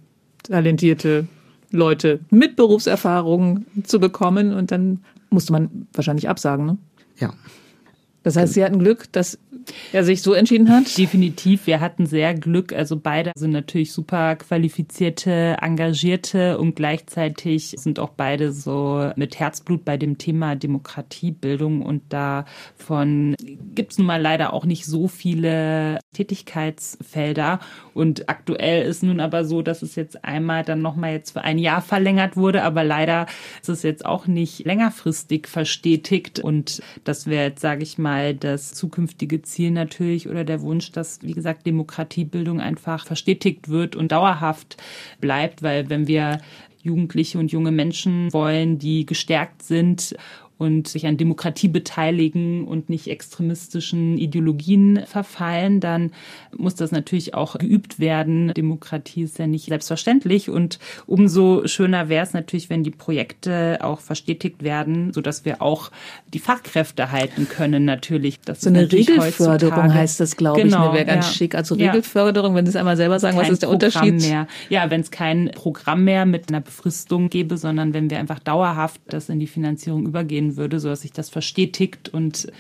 talentierte 0.44 1.28
Leute 1.72 2.20
mit 2.30 2.56
Berufserfahrung 2.56 3.66
zu 3.84 4.00
bekommen 4.00 4.54
und 4.54 4.72
dann 4.72 5.04
musste 5.30 5.52
man 5.52 5.88
wahrscheinlich 5.94 6.30
absagen, 6.30 6.66
ne? 6.66 6.78
Ja. 7.18 7.34
Das 8.24 8.36
heißt, 8.36 8.54
Sie 8.54 8.64
hatten 8.64 8.80
Glück, 8.80 9.12
dass 9.12 9.40
er 9.92 10.04
sich 10.04 10.22
so 10.22 10.34
entschieden 10.34 10.70
hat? 10.70 10.98
Definitiv. 10.98 11.68
Wir 11.68 11.80
hatten 11.80 12.06
sehr 12.06 12.34
Glück. 12.34 12.74
Also 12.74 12.98
beide 12.98 13.32
sind 13.36 13.52
natürlich 13.52 13.92
super 13.92 14.36
qualifizierte, 14.36 15.58
engagierte 15.62 16.58
und 16.58 16.76
gleichzeitig 16.76 17.76
sind 17.78 18.00
auch 18.00 18.10
beide 18.10 18.52
so 18.52 19.12
mit 19.16 19.40
Herzblut 19.40 19.86
bei 19.86 19.98
dem 19.98 20.18
Thema 20.18 20.56
Demokratiebildung 20.56 21.82
und 21.82 22.02
davon 22.10 23.36
gibt 23.76 23.92
es 23.92 23.98
nun 23.98 24.08
mal 24.08 24.22
leider 24.22 24.54
auch 24.54 24.66
nicht 24.66 24.86
so 24.86 25.08
viele 25.08 26.00
Tätigkeitsfelder. 26.14 27.60
Und 27.94 28.30
aktuell 28.30 28.88
ist 28.88 29.04
nun 29.04 29.20
aber 29.20 29.46
so, 29.46 29.62
dass 29.62 29.82
es 29.82 29.96
jetzt 29.96 30.24
einmal 30.24 30.64
dann 30.64 30.82
nochmal 30.82 31.14
jetzt 31.14 31.32
für 31.32 31.42
ein 31.42 31.58
Jahr 31.58 31.82
verlängert 31.82 32.38
wurde, 32.38 32.64
aber 32.64 32.84
leider 32.84 33.28
ist 33.62 33.70
es 33.70 33.84
jetzt 33.84 34.06
auch 34.06 34.28
nicht 34.28 34.66
längerfristig 34.66 35.48
verstetigt 35.48 36.40
und 36.40 36.82
das 37.04 37.28
wäre 37.28 37.50
jetzt, 37.50 37.62
sage 37.62 37.84
ich 37.84 37.98
mal, 37.98 38.09
das 38.40 38.74
zukünftige 38.74 39.42
Ziel 39.42 39.72
natürlich 39.72 40.28
oder 40.28 40.44
der 40.44 40.62
Wunsch, 40.62 40.92
dass, 40.92 41.20
wie 41.22 41.34
gesagt, 41.34 41.66
Demokratiebildung 41.66 42.60
einfach 42.60 43.06
verstetigt 43.06 43.70
wird 43.70 43.96
und 43.96 44.12
dauerhaft 44.12 44.78
bleibt, 45.20 45.64
weil 45.64 45.90
wenn 45.90 46.08
wir 46.08 46.40
Jugendliche 46.82 47.40
und 47.40 47.52
junge 47.52 47.72
Menschen 47.72 48.32
wollen, 48.32 48.80
die 48.80 49.06
gestärkt 49.06 49.64
sind 49.64 50.16
und 50.60 50.90
sich 50.90 51.08
an 51.08 51.16
Demokratie 51.16 51.70
beteiligen 51.70 52.66
und 52.66 52.90
nicht 52.90 53.08
extremistischen 53.08 54.18
Ideologien 54.18 55.02
verfallen, 55.06 55.80
dann 55.80 56.12
muss 56.56 56.76
das 56.76 56.92
natürlich 56.92 57.34
auch 57.34 57.58
geübt 57.58 58.00
werden. 58.00 58.54
Demokratie 58.54 59.24
ist 59.24 59.40
ja 59.40 59.48
nicht 59.48 59.70
selbstverständlich 59.70 60.50
und 60.50 60.78
umso 61.08 61.66
schöner 61.66 62.10
wäre 62.10 62.26
es 62.26 62.34
natürlich, 62.34 62.70
wenn 62.70 62.84
die 62.84 62.92
Projekte 62.92 63.80
auch 63.82 64.02
verstetigt 64.02 64.62
werden, 64.62 65.14
so 65.14 65.22
dass 65.22 65.46
wir 65.46 65.62
auch 65.62 65.92
die 66.34 66.40
Fachkräfte 66.40 67.10
halten 67.10 67.48
können 67.48 67.86
natürlich. 67.86 68.42
Das 68.42 68.60
so 68.60 68.70
eine 68.70 68.92
Regelförderung 68.92 69.94
heißt 69.94 70.20
das, 70.20 70.36
glaube 70.36 70.62
genau, 70.62 70.88
ich, 70.88 70.92
ne, 70.92 70.94
wäre 70.94 71.06
ganz 71.06 71.28
ja. 71.28 71.34
schick. 71.34 71.56
Also 71.56 71.76
Regelförderung, 71.76 72.54
wenn 72.56 72.66
Sie 72.66 72.72
es 72.72 72.76
einmal 72.76 72.98
selber 72.98 73.18
sagen, 73.20 73.38
was 73.38 73.50
ist 73.50 73.62
der 73.62 73.68
Programm 73.68 74.04
Unterschied? 74.04 74.30
Mehr. 74.30 74.48
Ja, 74.68 74.90
wenn 74.90 75.00
es 75.00 75.10
kein 75.10 75.52
Programm 75.56 76.04
mehr 76.04 76.26
mit 76.26 76.50
einer 76.50 76.60
Befristung 76.60 77.30
gäbe, 77.30 77.56
sondern 77.56 77.94
wenn 77.94 78.10
wir 78.10 78.20
einfach 78.20 78.40
dauerhaft 78.40 79.00
das 79.08 79.30
in 79.30 79.40
die 79.40 79.48
Finanzierung 79.48 80.06
übergehen 80.06 80.49
würde, 80.58 80.80
so 80.80 80.90
dass 80.90 81.02
sich 81.02 81.12
das 81.12 81.30
verstetigt 81.30 82.10
und 82.10 82.52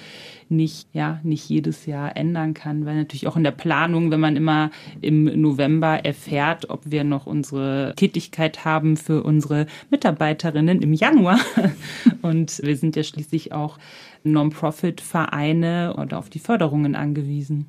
nicht, 0.50 0.88
ja, 0.94 1.20
nicht 1.24 1.48
jedes 1.48 1.86
Jahr 1.86 2.18
ändern 2.18 2.54
kann, 2.54 2.86
weil 2.86 2.96
natürlich 2.96 3.28
auch 3.28 3.38
in 3.38 3.44
der 3.44 3.52
Planung, 3.52 4.12
wenn 4.12 4.20
man 4.20 4.36
immer 4.36 4.72
im 5.02 5.26
November 5.40 6.04
erfährt, 6.06 6.70
ob 6.70 6.90
wir 6.90 7.04
noch 7.04 7.28
unsere 7.28 7.94
Tätigkeit 7.96 8.66
haben 8.66 8.98
für 8.98 9.24
unsere 9.24 9.68
Mitarbeiterinnen 9.92 10.82
im 10.82 10.94
Januar. 10.94 11.40
Und 12.22 12.62
wir 12.64 12.76
sind 12.76 12.96
ja 12.96 13.04
schließlich 13.04 13.54
auch 13.54 13.78
Non-Profit-Vereine 14.24 15.94
und 15.94 16.14
auf 16.14 16.30
die 16.30 16.40
Förderungen 16.40 16.96
angewiesen. 16.96 17.66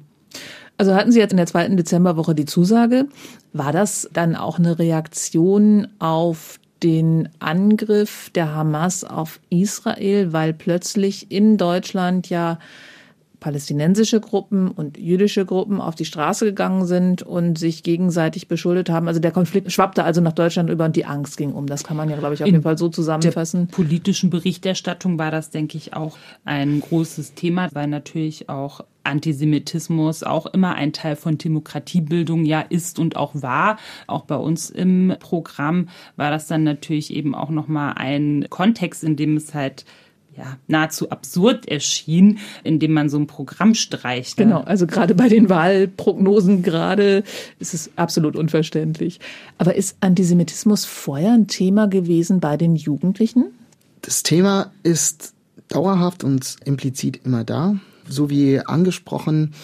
Also 0.79 0.95
hatten 0.95 1.13
Sie 1.13 1.19
jetzt 1.19 1.33
in 1.33 1.37
der 1.37 1.47
zweiten 1.47 1.77
Dezemberwoche 1.77 2.35
die 2.35 2.47
Zusage. 2.47 3.07
War 3.53 3.73
das 3.73 4.09
dann 4.13 4.35
auch 4.35 4.59
eine 4.59 4.79
Reaktion 4.79 5.89
auf 5.99 6.60
den 6.83 7.29
Angriff 7.39 8.31
der 8.35 8.55
Hamas 8.55 9.05
auf 9.05 9.41
Israel, 9.51 10.33
weil 10.33 10.53
plötzlich 10.53 11.31
in 11.31 11.57
Deutschland 11.57 12.29
ja 12.31 12.59
palästinensische 13.41 14.21
Gruppen 14.21 14.71
und 14.71 14.99
jüdische 14.99 15.45
Gruppen 15.45 15.81
auf 15.81 15.95
die 15.95 16.05
Straße 16.05 16.45
gegangen 16.45 16.87
sind 16.87 17.23
und 17.23 17.59
sich 17.59 17.83
gegenseitig 17.83 18.47
beschuldet 18.47 18.91
haben. 18.91 19.09
Also 19.09 19.19
der 19.19 19.33
Konflikt 19.33 19.73
schwappte 19.73 20.05
also 20.05 20.21
nach 20.21 20.33
Deutschland 20.33 20.71
über 20.71 20.85
und 20.85 20.95
die 20.95 21.07
Angst 21.07 21.37
ging 21.37 21.53
um. 21.53 21.67
Das 21.67 21.83
kann 21.83 21.97
man 21.97 22.09
ja, 22.09 22.17
glaube 22.17 22.35
ich, 22.35 22.43
auf 22.43 22.49
in 22.49 22.55
jeden 22.55 22.63
Fall 22.63 22.79
so 22.79 22.89
zusammenfassen. 22.89 23.67
Der 23.67 23.75
politischen 23.75 24.31
Berichterstattung 24.31 25.19
war 25.19 25.31
das, 25.31 25.51
denke 25.51 25.77
ich, 25.79 25.95
auch 25.95 26.17
ein 26.45 26.81
großes 26.81 27.35
Thema, 27.35 27.69
weil 27.73 27.89
natürlich 27.89 28.49
auch 28.49 28.83
Antisemitismus 29.05 30.23
auch 30.23 30.47
immer 30.47 30.75
ein 30.75 30.93
Teil 30.93 31.17
von 31.17 31.39
Demokratiebildung 31.39 32.45
ja 32.45 32.61
ist 32.61 32.99
und 32.99 33.17
auch 33.17 33.33
war. 33.35 33.79
Auch 34.07 34.25
bei 34.25 34.37
uns 34.37 34.71
im 34.71 35.15
Programm 35.21 35.89
war 36.17 36.31
das 36.31 36.47
dann 36.47 36.65
natürlich 36.65 37.13
eben 37.13 37.35
auch 37.35 37.51
nochmal 37.51 37.95
ein 37.97 38.47
Kontext, 38.51 39.05
in 39.05 39.17
dem 39.17 39.37
es 39.37 39.55
halt 39.55 39.85
ja, 40.37 40.57
nahezu 40.69 41.11
absurd 41.11 41.69
erschien, 41.69 42.39
indem 42.63 42.93
man 42.93 43.09
so 43.09 43.19
ein 43.19 43.27
Programm 43.27 43.75
streicht. 43.75 44.37
Genau, 44.37 44.61
also 44.61 44.87
gerade 44.87 45.15
bei 45.15 45.29
den 45.29 45.49
Wahlprognosen 45.49 46.63
gerade 46.63 47.25
ist 47.59 47.75
es 47.75 47.91
absolut 47.97 48.37
unverständlich. 48.37 49.21
Aber 49.59 49.75
ist 49.75 49.97
Antisemitismus 50.01 50.85
vorher 50.85 51.33
ein 51.33 51.47
Thema 51.47 51.89
gewesen 51.89 52.41
bei 52.41 52.57
den 52.57 52.77
Jugendlichen? 52.77 53.47
Das 54.03 54.23
Thema 54.23 54.73
ist 54.83 55.35
dauerhaft 55.69 56.25
und 56.25 56.57
implizit 56.65 57.21
immer 57.25 57.45
da 57.45 57.77
so 58.11 58.31
wie 58.31 58.61
angesprochen, 58.61 59.55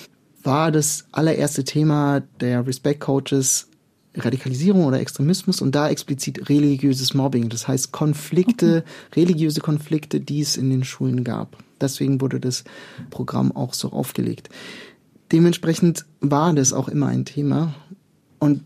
war 0.43 0.71
das 0.71 1.07
allererste 1.13 1.65
Thema 1.65 2.21
der 2.41 2.67
Respect 2.67 3.01
Coaches 3.01 3.69
Radikalisierung 4.17 4.85
oder 4.85 5.01
Extremismus 5.01 5.61
und 5.61 5.75
da 5.75 5.89
explizit 5.89 6.49
religiöses 6.49 7.15
Mobbing, 7.15 7.49
das 7.49 7.69
heißt 7.69 7.93
Konflikte, 7.93 8.85
okay. 9.11 9.21
religiöse 9.21 9.61
Konflikte, 9.61 10.21
die 10.21 10.41
es 10.41 10.57
in 10.57 10.71
den 10.71 10.85
Schulen 10.85 11.23
gab. 11.23 11.59
Deswegen 11.81 12.21
wurde 12.21 12.41
das 12.41 12.65
Programm 13.11 13.53
auch 13.53 13.75
so 13.75 13.93
aufgelegt. 13.93 14.49
Dementsprechend 15.33 16.07
war 16.21 16.55
das 16.55 16.73
auch 16.73 16.89
immer 16.89 17.09
ein 17.09 17.25
Thema 17.25 17.75
und 18.39 18.63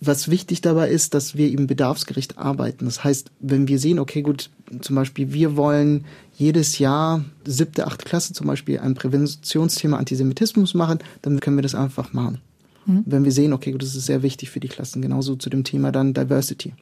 was 0.00 0.30
wichtig 0.30 0.60
dabei 0.60 0.90
ist, 0.90 1.14
dass 1.14 1.36
wir 1.36 1.48
eben 1.48 1.66
bedarfsgerecht 1.66 2.38
arbeiten. 2.38 2.84
Das 2.84 3.04
heißt, 3.04 3.30
wenn 3.40 3.68
wir 3.68 3.78
sehen, 3.78 3.98
okay, 3.98 4.22
gut, 4.22 4.50
zum 4.80 4.96
Beispiel, 4.96 5.32
wir 5.32 5.56
wollen 5.56 6.04
jedes 6.36 6.78
Jahr, 6.78 7.24
siebte, 7.44 7.86
achte 7.86 8.04
Klasse 8.04 8.32
zum 8.32 8.46
Beispiel, 8.46 8.78
ein 8.78 8.94
Präventionsthema 8.94 9.96
Antisemitismus 9.96 10.74
machen, 10.74 10.98
dann 11.22 11.40
können 11.40 11.56
wir 11.56 11.62
das 11.62 11.74
einfach 11.74 12.12
machen. 12.12 12.40
Mhm. 12.84 13.04
Wenn 13.06 13.24
wir 13.24 13.32
sehen, 13.32 13.52
okay, 13.52 13.72
gut, 13.72 13.82
das 13.82 13.94
ist 13.94 14.06
sehr 14.06 14.22
wichtig 14.22 14.50
für 14.50 14.60
die 14.60 14.68
Klassen, 14.68 15.02
genauso 15.02 15.36
zu 15.36 15.50
dem 15.50 15.64
Thema 15.64 15.92
dann 15.92 16.14
Diversity. 16.14 16.72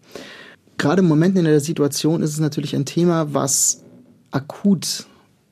Gerade 0.76 1.02
im 1.02 1.08
Moment 1.08 1.36
in 1.38 1.44
der 1.44 1.60
Situation 1.60 2.22
ist 2.22 2.32
es 2.32 2.40
natürlich 2.40 2.74
ein 2.74 2.84
Thema, 2.84 3.32
was 3.32 3.82
akut 4.30 5.06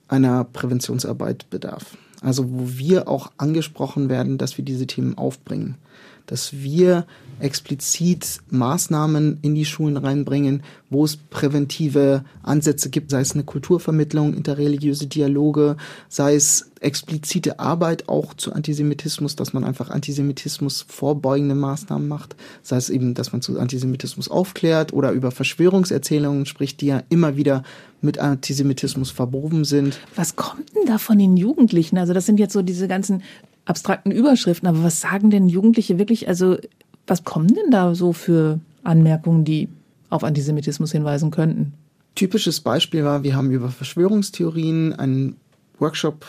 einer 0.09 0.45
Präventionsarbeit 0.45 1.49
bedarf. 1.49 1.97
Also 2.21 2.51
wo 2.51 2.79
wir 2.79 3.09
auch 3.09 3.31
angesprochen 3.37 4.09
werden, 4.09 4.39
dass 4.39 4.59
wir 4.59 4.65
diese 4.65 4.87
Themen 4.87 5.17
aufbringen 5.17 5.77
dass 6.27 6.53
wir 6.53 7.07
explizit 7.41 8.41
Maßnahmen 8.51 9.39
in 9.43 9.55
die 9.55 9.65
Schulen 9.65 9.97
reinbringen, 9.97 10.63
wo 10.91 11.05
es 11.05 11.17
präventive 11.17 12.25
Ansätze 12.43 12.89
gibt, 12.89 13.11
sei 13.11 13.21
es 13.21 13.33
eine 13.33 13.45
Kulturvermittlung, 13.45 14.35
interreligiöse 14.35 15.07
Dialoge, 15.07 15.77
sei 16.09 16.35
es 16.35 16.71
explizite 16.81 17.59
Arbeit 17.59 18.09
auch 18.09 18.35
zu 18.35 18.53
Antisemitismus, 18.53 19.37
dass 19.37 19.53
man 19.53 19.65
einfach 19.65 19.91
Antisemitismus 19.91 20.85
vorbeugende 20.89 21.55
Maßnahmen 21.55 22.07
macht, 22.07 22.37
sei 22.63 22.77
es 22.77 22.91
eben, 22.91 23.15
dass 23.15 23.33
man 23.33 23.43
zu 23.43 23.59
Antisemitismus 23.59 24.29
aufklärt 24.29 24.93
oder 24.93 25.13
über 25.13 25.31
Verschwörungserzählungen 25.31 26.47
spricht, 26.47 26.81
die 26.81 26.87
ja 26.87 27.03
immer 27.09 27.37
wieder 27.37 27.63
mit 28.01 28.19
Antisemitismus 28.19 29.11
verwoben 29.11 29.65
sind. 29.65 29.99
Was 30.17 30.37
kommt 30.37 30.75
denn 30.75 30.87
da 30.87 30.99
von 30.99 31.19
den 31.19 31.37
Jugendlichen? 31.37 31.99
Also 31.99 32.13
das 32.13 32.27
sind 32.27 32.39
jetzt 32.39 32.53
so 32.53 32.63
diese 32.63 32.89
ganzen 32.89 33.23
abstrakten 33.65 34.11
Überschriften, 34.11 34.69
aber 34.69 34.83
was 34.83 35.01
sagen 35.01 35.31
denn 35.31 35.49
Jugendliche 35.49 35.99
wirklich? 35.99 36.29
Also, 36.29 36.59
was 37.07 37.25
kommen 37.25 37.49
denn 37.49 37.71
da 37.71 37.95
so 37.95 38.13
für 38.13 38.61
Anmerkungen, 38.83 39.45
die 39.45 39.69
auf 40.11 40.25
Antisemitismus 40.25 40.93
hinweisen 40.93 41.31
könnten? 41.31 41.75
Typisches 42.15 42.61
Beispiel 42.61 43.05
war, 43.05 43.23
wir 43.23 43.35
haben 43.35 43.51
über 43.51 43.71
Verschwörungstheorien 43.71 44.93
einen 44.93 45.37
Workshop 45.79 46.27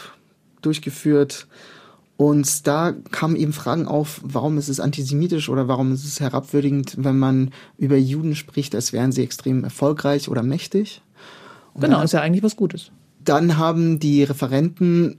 durchgeführt 0.62 1.48
und 2.16 2.68
da 2.68 2.94
kamen 3.12 3.36
eben 3.36 3.54
Fragen 3.54 3.88
auf, 3.88 4.22
warum 4.24 4.58
ist 4.58 4.70
es 4.70 4.80
antisemitisch 4.80 5.50
oder 5.50 5.68
warum 5.68 5.92
ist 5.92 6.06
es 6.06 6.20
herabwürdigend, 6.20 6.96
wenn 6.98 7.18
man 7.18 7.52
über 7.78 7.98
Juden 7.98 8.36
spricht, 8.36 8.76
als 8.76 8.94
wären 8.94 9.12
sie 9.12 9.24
extrem 9.24 9.64
erfolgreich 9.64 10.30
oder 10.30 10.44
mächtig. 10.44 11.02
Und 11.74 11.82
genau, 11.82 12.02
ist 12.02 12.14
ja 12.14 12.22
eigentlich 12.22 12.44
was 12.44 12.56
Gutes. 12.56 12.92
Dann 13.20 13.58
haben 13.58 14.00
die 14.00 14.24
Referenten 14.24 15.18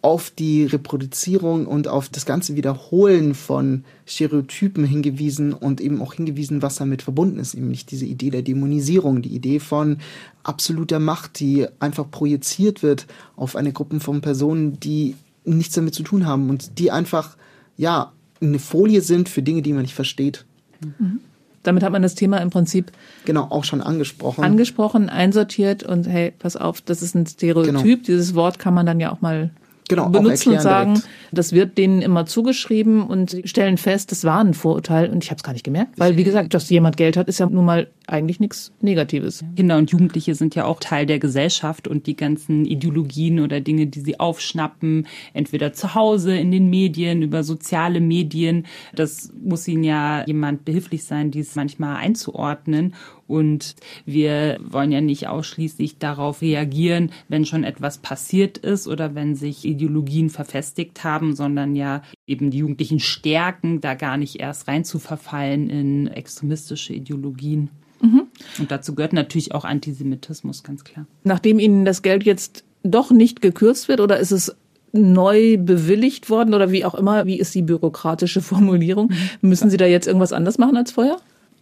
auf 0.00 0.30
die 0.30 0.64
Reproduzierung 0.64 1.66
und 1.66 1.88
auf 1.88 2.08
das 2.08 2.24
ganze 2.24 2.54
Wiederholen 2.54 3.34
von 3.34 3.84
Stereotypen 4.06 4.84
hingewiesen 4.84 5.52
und 5.52 5.80
eben 5.80 6.00
auch 6.00 6.14
hingewiesen, 6.14 6.62
was 6.62 6.76
damit 6.76 7.02
verbunden 7.02 7.38
ist, 7.38 7.54
nämlich 7.54 7.84
diese 7.84 8.06
Idee 8.06 8.30
der 8.30 8.42
Dämonisierung, 8.42 9.22
die 9.22 9.34
Idee 9.34 9.58
von 9.58 9.98
absoluter 10.44 11.00
Macht, 11.00 11.40
die 11.40 11.66
einfach 11.80 12.10
projiziert 12.10 12.82
wird 12.82 13.06
auf 13.36 13.56
eine 13.56 13.72
Gruppe 13.72 14.00
von 14.00 14.20
Personen, 14.20 14.78
die 14.78 15.16
nichts 15.44 15.74
damit 15.74 15.94
zu 15.94 16.02
tun 16.02 16.26
haben 16.26 16.48
und 16.48 16.78
die 16.78 16.90
einfach, 16.90 17.36
ja, 17.76 18.12
eine 18.40 18.58
Folie 18.60 19.00
sind 19.00 19.28
für 19.28 19.42
Dinge, 19.42 19.62
die 19.62 19.72
man 19.72 19.82
nicht 19.82 19.94
versteht. 19.94 20.44
Mhm. 20.80 21.20
Damit 21.64 21.82
hat 21.82 21.90
man 21.92 22.02
das 22.02 22.14
Thema 22.14 22.38
im 22.38 22.50
Prinzip 22.50 22.92
genau 23.24 23.42
auch 23.50 23.64
schon 23.64 23.80
angesprochen. 23.80 24.44
Angesprochen, 24.44 25.08
einsortiert 25.08 25.82
und 25.82 26.06
hey, 26.06 26.32
pass 26.38 26.56
auf, 26.56 26.80
das 26.80 27.02
ist 27.02 27.14
ein 27.14 27.26
Stereotyp. 27.26 27.82
Genau. 27.82 28.04
Dieses 28.06 28.34
Wort 28.34 28.58
kann 28.58 28.74
man 28.74 28.86
dann 28.86 29.00
ja 29.00 29.12
auch 29.12 29.20
mal 29.20 29.50
genau, 29.88 30.08
benutzen 30.08 30.52
und 30.52 30.60
sagen, 30.60 30.94
direkt. 30.94 31.08
das 31.32 31.52
wird 31.52 31.78
denen 31.78 32.02
immer 32.02 32.26
zugeschrieben 32.26 33.02
und 33.02 33.30
sie 33.30 33.48
stellen 33.48 33.78
fest, 33.78 34.12
das 34.12 34.24
war 34.24 34.40
ein 34.40 34.54
Vorurteil 34.54 35.10
und 35.10 35.24
ich 35.24 35.30
habe 35.30 35.38
es 35.38 35.42
gar 35.42 35.52
nicht 35.52 35.64
gemerkt. 35.64 35.98
Weil, 35.98 36.16
wie 36.16 36.24
gesagt, 36.24 36.54
dass 36.54 36.70
jemand 36.70 36.96
Geld 36.96 37.16
hat, 37.16 37.28
ist 37.28 37.40
ja 37.40 37.46
nun 37.46 37.64
mal 37.64 37.88
eigentlich 38.06 38.40
nichts 38.40 38.72
Negatives. 38.80 39.44
Kinder 39.56 39.76
und 39.76 39.90
Jugendliche 39.90 40.34
sind 40.34 40.54
ja 40.54 40.64
auch 40.64 40.80
Teil 40.80 41.06
der 41.06 41.18
Gesellschaft 41.18 41.88
und 41.88 42.06
die 42.06 42.16
ganzen 42.16 42.64
Ideologien 42.64 43.40
oder 43.40 43.60
Dinge, 43.60 43.86
die 43.86 44.00
sie 44.00 44.18
aufschnappen, 44.18 45.06
entweder 45.34 45.72
zu 45.72 45.94
Hause, 45.94 46.36
in 46.36 46.50
den 46.50 46.70
Medien, 46.70 47.22
über 47.22 47.42
soziale 47.42 48.00
Medien, 48.00 48.66
das 48.94 49.30
muss 49.42 49.68
ihnen 49.68 49.84
ja 49.84 50.24
jemand 50.26 50.64
behilflich 50.64 51.04
sein, 51.04 51.30
dies 51.30 51.54
manchmal 51.54 51.96
einzuordnen. 51.96 52.94
Und 53.28 53.76
wir 54.06 54.58
wollen 54.62 54.90
ja 54.90 55.00
nicht 55.00 55.28
ausschließlich 55.28 55.98
darauf 55.98 56.40
reagieren, 56.42 57.12
wenn 57.28 57.44
schon 57.44 57.62
etwas 57.62 57.98
passiert 57.98 58.58
ist 58.58 58.88
oder 58.88 59.14
wenn 59.14 59.36
sich 59.36 59.64
Ideologien 59.64 60.30
verfestigt 60.30 61.04
haben, 61.04 61.36
sondern 61.36 61.76
ja 61.76 62.02
eben 62.26 62.50
die 62.50 62.58
Jugendlichen 62.58 62.98
stärken, 62.98 63.80
da 63.80 63.94
gar 63.94 64.16
nicht 64.16 64.40
erst 64.40 64.66
rein 64.66 64.84
zu 64.84 64.98
verfallen 64.98 65.68
in 65.68 66.06
extremistische 66.08 66.94
Ideologien. 66.94 67.70
Mhm. 68.00 68.22
Und 68.58 68.70
dazu 68.70 68.94
gehört 68.94 69.12
natürlich 69.12 69.52
auch 69.54 69.64
Antisemitismus, 69.64 70.62
ganz 70.62 70.84
klar. 70.84 71.06
Nachdem 71.22 71.58
Ihnen 71.58 71.84
das 71.84 72.02
Geld 72.02 72.24
jetzt 72.24 72.64
doch 72.82 73.10
nicht 73.10 73.42
gekürzt 73.42 73.88
wird 73.88 74.00
oder 74.00 74.18
ist 74.18 74.30
es 74.30 74.56
neu 74.92 75.58
bewilligt 75.58 76.30
worden 76.30 76.54
oder 76.54 76.70
wie 76.70 76.84
auch 76.84 76.94
immer, 76.94 77.26
wie 77.26 77.38
ist 77.38 77.54
die 77.54 77.62
bürokratische 77.62 78.40
Formulierung? 78.42 79.10
Müssen 79.40 79.70
Sie 79.70 79.76
da 79.76 79.86
jetzt 79.86 80.06
irgendwas 80.06 80.32
anders 80.32 80.58
machen 80.58 80.76
als 80.76 80.92
vorher? 80.92 81.18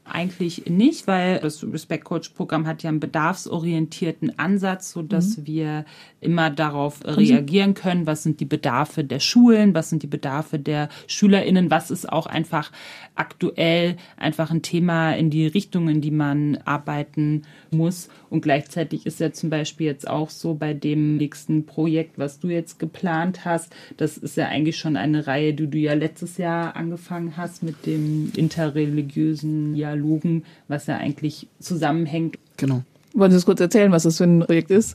Eigentlich 0.09 0.67
nicht, 0.67 1.07
weil 1.07 1.41
das 1.41 1.65
Respect 1.65 2.05
Coach 2.05 2.29
Programm 2.31 2.67
hat 2.67 2.83
ja 2.83 2.91
einen 2.91 3.01
bedarfsorientierten 3.01 4.39
Ansatz, 4.39 4.93
so 4.93 5.03
dass 5.03 5.39
mhm. 5.39 5.47
wir 5.47 5.85
immer 6.21 6.51
darauf 6.51 7.05
reagieren 7.05 7.75
können, 7.75 8.07
was 8.07 8.23
sind 8.23 8.41
die 8.41 8.45
Bedarfe 8.45 9.05
der 9.05 9.21
Schulen, 9.21 9.75
was 9.75 9.91
sind 9.91 10.03
die 10.03 10.09
Bedarfe 10.09 10.59
der 10.59 10.89
SchülerInnen, 11.07 11.71
was 11.71 11.91
ist 11.91 12.11
auch 12.11 12.27
einfach 12.27 12.73
aktuell 13.15 13.97
einfach 14.17 14.51
ein 14.51 14.63
Thema 14.63 15.13
in 15.13 15.31
die 15.31 15.47
Richtung, 15.47 15.89
in 15.89 16.01
die 16.01 16.11
man 16.11 16.59
arbeiten 16.65 17.43
muss. 17.71 18.09
Und 18.31 18.43
gleichzeitig 18.43 19.07
ist 19.07 19.21
ja 19.21 19.33
zum 19.33 19.51
Beispiel 19.51 19.87
jetzt 19.87 20.09
auch 20.09 20.31
so 20.31 20.55
bei 20.55 20.75
dem 20.75 21.17
nächsten 21.17 21.67
Projekt, 21.67 22.19
was 22.19 22.41
du 22.41 22.49
jetzt 22.49 22.79
geplant 22.79 23.45
hast, 23.45 23.75
das 23.97 24.19
ist 24.19 24.37
ja 24.37 24.49
eigentlich 24.49 24.79
schon 24.79 24.97
eine 24.97 25.27
Reihe, 25.27 25.55
die 25.55 25.69
du 25.69 25.79
ja 25.79 25.95
letztes 25.95 26.39
Jahr 26.39 26.77
angefangen 26.77 27.37
hast 27.37 27.63
mit 27.63 27.87
dem 27.87 28.33
interreligiösen 28.37 29.75
Dialogen, 29.97 30.45
was 30.69 30.87
ja 30.87 30.97
eigentlich 30.97 31.49
zusammenhängt. 31.61 32.39
Genau. 32.57 32.83
Wollen 33.15 33.31
Sie 33.31 33.37
uns 33.37 33.47
kurz 33.47 33.61
erzählen, 33.61 33.93
was 33.93 34.05
das 34.05 34.19
für 34.19 34.25
ein 34.25 34.41
Projekt 34.41 34.71
ist? 34.71 34.95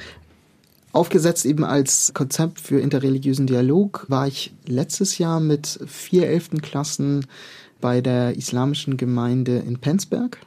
Aufgesetzt 0.93 1.45
eben 1.45 1.63
als 1.63 2.13
Konzept 2.13 2.59
für 2.59 2.79
interreligiösen 2.79 3.47
Dialog 3.47 4.05
war 4.09 4.27
ich 4.27 4.53
letztes 4.65 5.17
Jahr 5.17 5.39
mit 5.39 5.79
vier 5.87 6.27
elften 6.27 6.61
Klassen 6.61 7.25
bei 7.79 8.01
der 8.01 8.35
islamischen 8.35 8.97
Gemeinde 8.97 9.59
in 9.59 9.79
Penzberg 9.79 10.39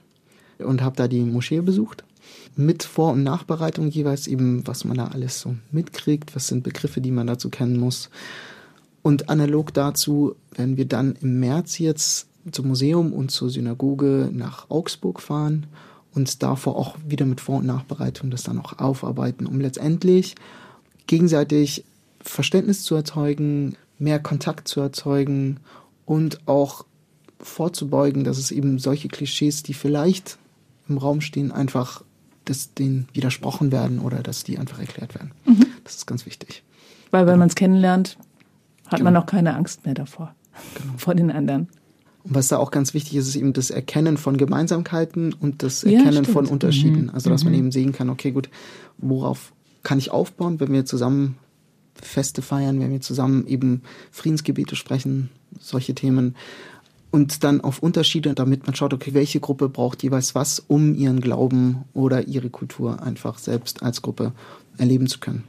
und 0.59 0.83
habe 0.83 0.97
da 0.97 1.09
die 1.09 1.23
Moschee 1.23 1.61
besucht. 1.61 2.05
Mit 2.57 2.85
Vor- 2.85 3.13
und 3.13 3.25
Nachbereitung 3.25 3.89
jeweils 3.89 4.27
eben, 4.27 4.67
was 4.67 4.85
man 4.85 4.99
da 4.99 5.09
alles 5.09 5.41
so 5.41 5.57
mitkriegt, 5.73 6.37
was 6.37 6.47
sind 6.47 6.63
Begriffe, 6.63 7.01
die 7.01 7.11
man 7.11 7.27
dazu 7.27 7.49
kennen 7.49 7.79
muss. 7.79 8.11
Und 9.03 9.29
analog 9.29 9.73
dazu 9.75 10.37
werden 10.55 10.77
wir 10.77 10.85
dann 10.85 11.17
im 11.21 11.41
März 11.41 11.79
jetzt 11.79 12.29
zum 12.51 12.69
Museum 12.69 13.13
und 13.13 13.31
zur 13.31 13.51
Synagoge 13.51 14.31
nach 14.33 14.71
Augsburg 14.71 15.21
fahren 15.21 15.67
und 16.15 16.43
davor 16.43 16.77
auch 16.77 16.97
wieder 17.07 17.27
mit 17.27 17.41
Vor- 17.41 17.59
und 17.59 17.67
Nachbereitung 17.67 18.31
das 18.31 18.43
dann 18.43 18.59
auch 18.59 18.79
aufarbeiten, 18.79 19.47
um 19.47 19.61
letztendlich 19.61 20.35
gegenseitig 21.07 21.85
Verständnis 22.21 22.83
zu 22.83 22.95
erzeugen, 22.95 23.77
mehr 23.99 24.19
Kontakt 24.19 24.69
zu 24.69 24.81
erzeugen 24.81 25.61
und 26.07 26.47
auch 26.47 26.85
vorzubeugen, 27.41 28.25
dass 28.25 28.39
es 28.39 28.51
eben 28.51 28.79
solche 28.79 29.09
Klischees, 29.09 29.63
die 29.63 29.75
vielleicht 29.75 30.39
im 30.89 30.99
Raum 30.99 31.21
stehen, 31.21 31.53
einfach, 31.53 32.03
dass 32.45 32.75
denen 32.75 33.09
widersprochen 33.13 33.73
werden 33.73 33.99
oder 33.99 34.23
dass 34.23 34.45
die 34.45 34.59
einfach 34.59 34.79
erklärt 34.79 35.15
werden. 35.15 35.33
Mhm. 35.45 35.67
Das 35.85 35.97
ist 35.97 36.07
ganz 36.07 36.27
wichtig. 36.27 36.63
Weil 37.11 37.27
wenn 37.27 37.39
man 37.39 37.49
es 37.49 37.55
kennenlernt, 37.55 38.19
hat 38.87 38.99
genau. 38.99 39.11
man 39.11 39.17
auch 39.23 39.27
keine 39.27 39.55
Angst 39.55 39.85
mehr 39.85 39.95
davor, 39.95 40.35
genau. 40.75 40.93
vor 40.97 41.15
den 41.15 41.31
anderen. 41.31 41.69
Und 42.25 42.35
was 42.35 42.49
da 42.49 42.57
auch 42.57 42.71
ganz 42.71 42.95
wichtig 42.95 43.17
ist, 43.17 43.29
ist 43.29 43.37
eben 43.37 43.53
das 43.53 43.71
Erkennen 43.71 44.17
von 44.17 44.37
Gemeinsamkeiten 44.39 45.35
und 45.35 45.63
das 45.63 45.85
Erkennen 45.85 46.25
ja, 46.25 46.31
von 46.31 46.47
Unterschieden. 46.47 47.05
Mhm. 47.05 47.11
Also, 47.11 47.31
dass 47.31 47.45
mhm. 47.45 47.51
man 47.51 47.59
eben 47.59 47.73
sehen 47.73 47.93
kann, 47.93 48.09
okay, 48.11 48.33
gut, 48.33 48.49
worauf 48.99 49.53
kann 49.83 49.99
ich 49.99 50.11
aufbauen, 50.11 50.59
wenn 50.59 50.73
wir 50.73 50.87
zusammen 50.87 51.37
Feste 51.95 52.43
feiern, 52.43 52.81
wenn 52.81 52.91
wir 52.91 53.01
zusammen 53.01 53.47
eben 53.47 53.83
Friedensgebete 54.11 54.75
sprechen, 54.75 55.31
solche 55.61 55.95
Themen. 55.95 56.35
Und 57.11 57.45
dann 57.45 57.61
auf 57.61 57.79
Unterschiede, 57.81 58.35
damit 58.35 58.67
man 58.67 58.75
schaut, 58.75 58.93
okay, 58.93 59.15
welche 59.15 59.39
Gruppe 59.39 59.69
braucht 59.69 60.03
jeweils 60.03 60.35
was, 60.35 60.59
um 60.59 60.95
ihren 60.95 61.21
Glauben 61.21 61.85
oder 61.93 62.27
ihre 62.27 62.51
Kultur 62.51 63.03
einfach 63.03 63.39
selbst 63.39 63.83
als 63.83 64.03
Gruppe 64.03 64.33
erleben 64.79 65.07
zu 65.07 65.21
können. 65.21 65.45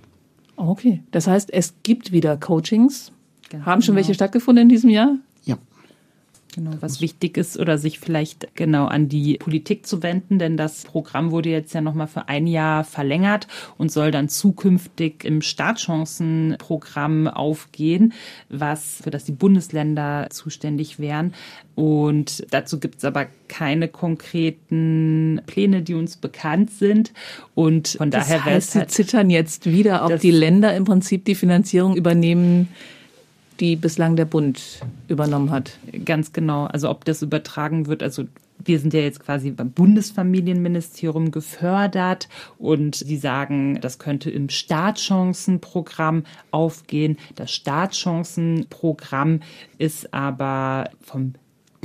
Okay, 0.57 1.01
das 1.11 1.25
heißt, 1.25 1.51
es 1.51 1.73
gibt 1.81 2.11
wieder 2.11 2.37
Coachings. 2.37 3.11
Genau. 3.49 3.65
Haben 3.65 3.81
schon 3.81 3.95
welche 3.95 4.13
stattgefunden 4.13 4.63
in 4.63 4.69
diesem 4.69 4.89
Jahr? 4.89 5.17
Genau, 6.55 6.71
was 6.79 7.01
wichtig 7.01 7.35
ist 7.35 7.59
oder 7.59 7.77
sich 7.77 7.99
vielleicht 7.99 8.55
genau 8.55 8.85
an 8.85 9.09
die 9.09 9.37
Politik 9.39 9.85
zu 9.85 10.01
wenden, 10.01 10.39
denn 10.39 10.55
das 10.55 10.85
Programm 10.85 11.31
wurde 11.31 11.49
jetzt 11.49 11.73
ja 11.73 11.81
nochmal 11.81 12.07
für 12.07 12.29
ein 12.29 12.47
Jahr 12.47 12.85
verlängert 12.85 13.47
und 13.77 13.91
soll 13.91 14.09
dann 14.09 14.29
zukünftig 14.29 15.25
im 15.25 15.41
Startchancenprogramm 15.41 17.27
aufgehen, 17.27 18.13
was 18.47 19.01
für 19.03 19.11
das 19.11 19.25
die 19.25 19.33
Bundesländer 19.33 20.27
zuständig 20.29 20.97
wären. 20.97 21.33
Und 21.75 22.45
dazu 22.51 22.79
gibt 22.79 22.99
es 22.99 23.03
aber 23.03 23.27
keine 23.49 23.89
konkreten 23.89 25.41
Pläne, 25.47 25.81
die 25.81 25.93
uns 25.93 26.15
bekannt 26.15 26.71
sind. 26.71 27.11
Und 27.53 27.89
von 27.97 28.11
das 28.11 28.29
daher 28.29 28.45
heißt, 28.45 28.71
Sie 28.71 28.79
halt, 28.79 28.91
zittern 28.91 29.29
jetzt 29.29 29.65
wieder, 29.65 30.05
ob 30.05 30.21
die 30.21 30.31
Länder 30.31 30.73
im 30.73 30.85
Prinzip 30.85 31.25
die 31.25 31.35
Finanzierung 31.35 31.97
übernehmen, 31.97 32.69
die 33.59 33.75
bislang 33.75 34.15
der 34.15 34.25
Bund 34.25 34.81
übernommen 35.07 35.51
hat. 35.51 35.77
Ganz 36.03 36.33
genau. 36.33 36.65
Also 36.65 36.89
ob 36.89 37.05
das 37.05 37.21
übertragen 37.21 37.87
wird, 37.87 38.03
also 38.03 38.25
wir 38.63 38.79
sind 38.79 38.93
ja 38.93 39.01
jetzt 39.01 39.19
quasi 39.19 39.51
beim 39.51 39.71
Bundesfamilienministerium 39.71 41.31
gefördert 41.31 42.29
und 42.57 42.95
sie 42.95 43.17
sagen, 43.17 43.79
das 43.81 43.99
könnte 43.99 44.31
im 44.31 44.49
Startchancenprogramm 44.49 46.23
aufgehen. 46.51 47.17
Das 47.35 47.51
Startchancenprogramm 47.51 49.41
ist 49.77 50.13
aber 50.13 50.89
vom 51.01 51.33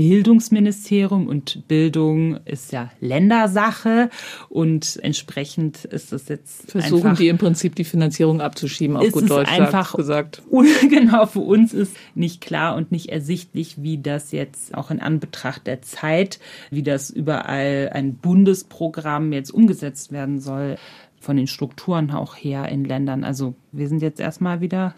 Bildungsministerium 0.00 1.26
und 1.26 1.68
Bildung 1.68 2.38
ist 2.46 2.72
ja 2.72 2.90
Ländersache 3.00 4.08
und 4.48 4.98
entsprechend 5.02 5.84
ist 5.84 6.14
es 6.14 6.26
jetzt 6.28 6.70
versuchen 6.70 7.08
einfach, 7.08 7.18
die 7.18 7.28
im 7.28 7.36
Prinzip 7.36 7.74
die 7.74 7.84
Finanzierung 7.84 8.40
abzuschieben 8.40 8.96
auf 8.96 9.12
gut 9.12 9.28
Deutsch 9.28 9.52
einfach 9.52 9.94
gesagt. 9.94 10.40
Genau 10.88 11.26
für 11.26 11.40
uns 11.40 11.74
ist 11.74 11.94
nicht 12.14 12.40
klar 12.40 12.76
und 12.76 12.92
nicht 12.92 13.10
ersichtlich, 13.10 13.82
wie 13.82 13.98
das 13.98 14.32
jetzt 14.32 14.74
auch 14.74 14.90
in 14.90 15.00
Anbetracht 15.00 15.66
der 15.66 15.82
Zeit, 15.82 16.40
wie 16.70 16.82
das 16.82 17.10
überall 17.10 17.90
ein 17.92 18.14
Bundesprogramm 18.14 19.34
jetzt 19.34 19.50
umgesetzt 19.50 20.12
werden 20.12 20.40
soll 20.40 20.78
von 21.20 21.36
den 21.36 21.46
Strukturen 21.46 22.10
auch 22.10 22.36
her 22.36 22.70
in 22.70 22.86
Ländern. 22.86 23.22
Also 23.22 23.54
wir 23.70 23.86
sind 23.88 24.00
jetzt 24.00 24.18
erstmal 24.18 24.62
wieder 24.62 24.94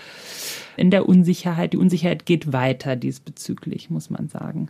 in 0.76 0.92
der 0.92 1.08
Unsicherheit. 1.08 1.72
Die 1.72 1.78
Unsicherheit 1.78 2.24
geht 2.24 2.52
weiter 2.52 2.94
diesbezüglich, 2.94 3.90
muss 3.90 4.08
man 4.08 4.28
sagen. 4.28 4.68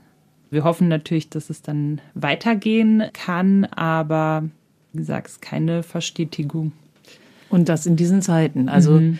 Wir 0.52 0.64
hoffen 0.64 0.88
natürlich, 0.88 1.30
dass 1.30 1.48
es 1.48 1.62
dann 1.62 2.02
weitergehen 2.12 3.04
kann, 3.14 3.64
aber 3.64 4.44
wie 4.92 4.98
gesagt, 4.98 5.40
keine 5.40 5.82
Verstetigung. 5.82 6.72
Und 7.48 7.70
das 7.70 7.86
in 7.86 7.96
diesen 7.96 8.20
Zeiten. 8.20 8.68
Also 8.68 9.00
mhm. 9.00 9.18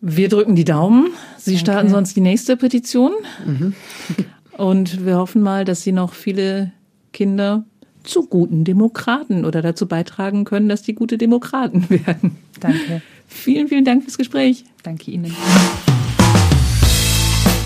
wir 0.00 0.28
drücken 0.28 0.56
die 0.56 0.64
Daumen. 0.64 1.12
Sie 1.36 1.52
okay. 1.52 1.60
starten 1.60 1.88
sonst 1.88 2.16
die 2.16 2.20
nächste 2.20 2.56
Petition. 2.56 3.12
Mhm. 3.46 3.74
Und 4.56 5.06
wir 5.06 5.18
hoffen 5.18 5.40
mal, 5.40 5.64
dass 5.64 5.82
Sie 5.82 5.92
noch 5.92 6.14
viele 6.14 6.72
Kinder 7.12 7.64
zu 8.02 8.26
guten 8.26 8.64
Demokraten 8.64 9.44
oder 9.44 9.62
dazu 9.62 9.86
beitragen 9.86 10.44
können, 10.44 10.68
dass 10.68 10.82
die 10.82 10.96
gute 10.96 11.16
Demokraten 11.16 11.88
werden. 11.90 12.38
Danke. 12.58 13.02
Vielen, 13.28 13.68
vielen 13.68 13.84
Dank 13.84 14.02
fürs 14.02 14.18
Gespräch. 14.18 14.64
Danke 14.82 15.12
Ihnen. 15.12 15.32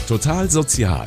Total 0.07 0.51
sozial 0.51 1.07